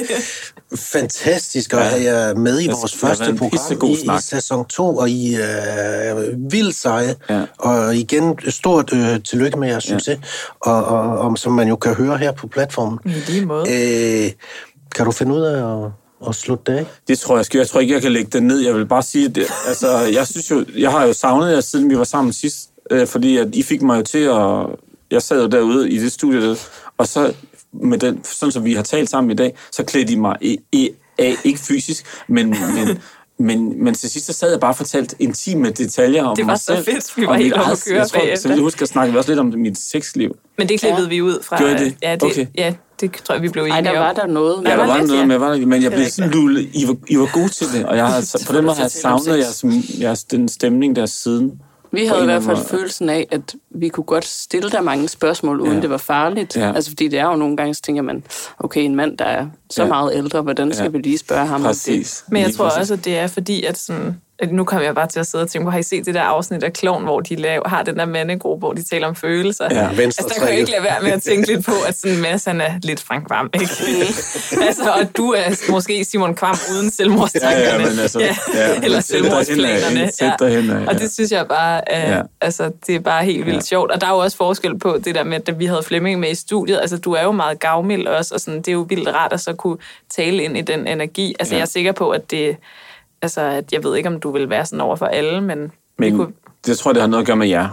[0.75, 4.21] fantastisk at have jer med i vores første program i, i snak.
[4.21, 7.15] sæson 2, og I er øh, vildt seje.
[7.29, 7.41] Ja.
[7.57, 10.19] Og igen, stort øh, tillykke med jeres succes,
[10.61, 12.99] og, og, og som man jo kan høre her på platformen.
[13.05, 13.65] I lige måde.
[14.25, 14.31] Øh,
[14.95, 15.91] kan du finde ud af at,
[16.27, 16.85] at slutte det af?
[17.07, 17.57] Det tror jeg skal.
[17.57, 18.59] Jeg tror ikke, jeg kan lægge det ned.
[18.59, 19.45] Jeg vil bare sige, det.
[19.67, 22.57] Altså, jeg synes jo, jeg har jo savnet jer, siden vi var sammen sidst,
[22.91, 24.86] øh, fordi at I fik mig jo til at...
[25.11, 26.55] Jeg sad jo derude i det studie, der,
[26.97, 27.33] og så
[27.73, 30.57] med den, sådan som vi har talt sammen i dag, så klædte I mig i,
[30.71, 32.99] i, af, ikke fysisk, men, men,
[33.39, 36.51] men, men til sidst så sad jeg bare og fortalte intime detaljer om Det var
[36.51, 36.85] mig så selv.
[36.85, 37.17] fedt.
[37.17, 38.41] Vi var og helt oppe at køre Jeg tror, bagefter.
[38.41, 40.35] så jeg husker at snakke også lidt om mit sexliv.
[40.57, 41.09] Men det klippede ja.
[41.09, 41.57] vi ud fra...
[41.57, 41.95] Gjorde det?
[42.01, 42.47] Ja, det, Okay.
[42.55, 43.95] ja, det tror jeg, vi blev enige Ej, der om.
[43.97, 44.63] var der noget.
[44.65, 45.25] Ja, Der der var var lidt, noget ja.
[45.25, 46.69] med, var der, men jeg blev sådan lullet.
[46.73, 48.81] I var, I var gode til det, og jeg har så- på den måde har
[48.83, 49.65] jeg om savnet jeres,
[50.01, 51.51] jeres, den stemning der siden.
[51.91, 52.67] Vi havde i hvert fald måde.
[52.67, 55.81] følelsen af, at vi kunne godt stille dig mange spørgsmål, uden Ja.
[55.81, 56.57] det var farligt.
[56.57, 56.73] Ja.
[56.75, 58.23] Altså, fordi det er jo nogle gange, så tænker man,
[58.59, 59.87] okay, en mand, der er så Ja.
[59.87, 60.89] meget ældre, hvordan skal Ja.
[60.89, 61.67] vi lige spørge ham om det?
[61.67, 62.23] Præcis.
[62.27, 62.79] Men jeg Lige tror præcis.
[62.79, 64.17] også, at det er fordi, at sådan...
[64.39, 66.13] At nu kommer jeg bare til at sidde og tænke på, har I set det
[66.15, 69.15] der afsnit af Klovn, hvor de laver, har den der mandegruppe, hvor de taler om
[69.15, 69.67] følelser?
[69.71, 72.17] Ja, altså, der kan jeg ikke lade være med at tænke lidt på, at sådan
[72.21, 73.65] Mads, han er lidt Frank Vam, ikke?
[74.67, 77.57] altså, og du er måske Simon Kvam uden selvmordstankerne.
[77.59, 78.35] Ja, ja, men altså, ja,
[78.85, 80.11] eller selvmordsplanerne.
[80.21, 80.87] ja.
[80.87, 82.15] Og det synes jeg bare, er, Ja.
[82.17, 82.21] ja.
[82.41, 83.61] altså, det er bare helt vildt ja.
[83.61, 83.91] sjovt.
[83.91, 86.31] Og der er jo også forskel på det der med, at vi havde Flemming med
[86.31, 86.79] i studiet.
[86.81, 89.39] Altså, du er jo meget gavmild også, og sådan, det er jo vildt rart at
[89.41, 89.77] så kunne
[90.09, 91.35] tale ind i den energi.
[91.39, 91.57] Altså, Ja.
[91.57, 92.57] jeg er sikker på, at det...
[93.21, 95.71] Altså, at jeg ved ikke, om du vil være sådan over for alle, men...
[95.97, 96.27] Men kunne,
[96.65, 97.67] det tror jeg, det har noget at gøre med jer.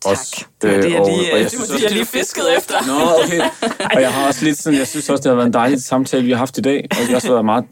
[0.00, 0.10] tak.
[0.10, 0.44] Også.
[0.62, 2.74] Det det, jeg og- lige, og det synes var det, også- jeg lige fiskede efter.
[2.86, 3.40] Nå, okay.
[3.96, 6.24] Og jeg har også lidt sådan, jeg synes også, det har været en dejlig samtale,
[6.24, 6.86] vi har haft i dag.
[6.90, 7.64] Og det har også været meget...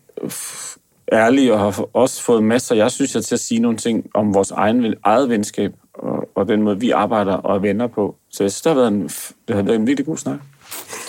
[1.12, 4.34] ærlige og har også fået masser, jeg synes, jeg til at sige nogle ting om
[4.34, 8.16] vores egen, eget venskab og, og den måde, vi arbejder og er venner på.
[8.30, 9.02] Så jeg synes, det har været en,
[9.48, 10.38] det har været en virkelig god snak.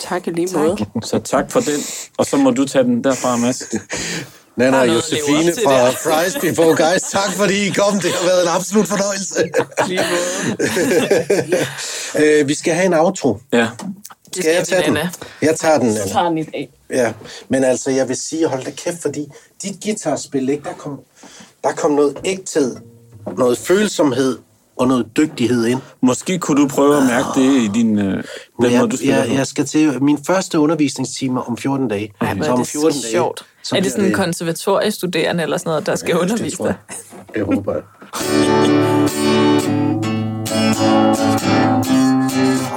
[0.00, 0.76] Tak i lige måde.
[1.02, 1.80] Så tak for den.
[2.18, 3.62] Og så må du tage den derfra, Mads.
[4.56, 5.90] Nana Der og Josefine fra.
[5.90, 8.00] Fries Before Guys, tak fordi I kom.
[8.00, 9.34] Det har været en absolut fornøjelse.
[12.18, 13.38] Øh, vi skal have en outro.
[13.52, 13.58] Ja.
[13.58, 14.92] Det Skal jeg skal vi, tage den?
[14.94, 15.10] Nana.
[15.42, 16.06] Jeg tager den, Nana.
[16.06, 16.70] tager den i dag.
[16.90, 17.12] Ja,
[17.48, 19.26] men altså, jeg vil sige, hold da kæft, fordi
[19.62, 21.00] dit guitarspil, ikke, der kom,
[21.64, 22.76] der kom noget ægthed,
[23.38, 24.38] noget følsomhed
[24.80, 25.80] og noget dygtighed ind.
[26.02, 28.12] Måske kunne du prøve at mærke det i din, øh, den
[28.60, 29.34] Men måde, du jeg, jeg, på.
[29.34, 32.12] jeg skal til min første undervisningstime om 14 dage.
[32.20, 33.46] Ej, hvor så er om det 14 sjovt.
[33.62, 36.64] så er det sådan en konservatoriestuderende eller sådan noget, der skal Ja, undervise dig?
[36.66, 36.74] jeg.
[37.34, 37.82] Det håber jeg.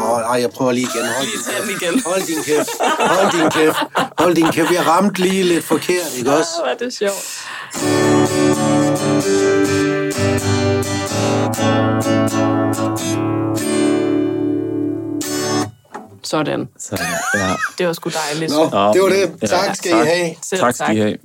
[0.04, 1.06] Åh, ej, jeg prøver lige igen.
[1.18, 1.82] Hold din kæft.
[1.82, 2.01] igen.
[2.06, 2.70] Hold din kæft.
[2.99, 3.78] Hold din kæft.
[4.18, 4.72] Hold din kæft.
[4.72, 6.49] Jeg ramte lige lidt forkert, ikke også?
[6.60, 7.24] Hvor er det sjovt.
[16.24, 16.69] Sådan.
[16.80, 16.97] Så,
[17.36, 17.55] ja.
[17.78, 18.51] Det var sgu dejligt.
[18.51, 19.49] Nå, det var det.
[19.49, 20.07] Tak skal I tak.
[20.07, 20.36] have.
[20.41, 21.17] Selv Tak skal I have.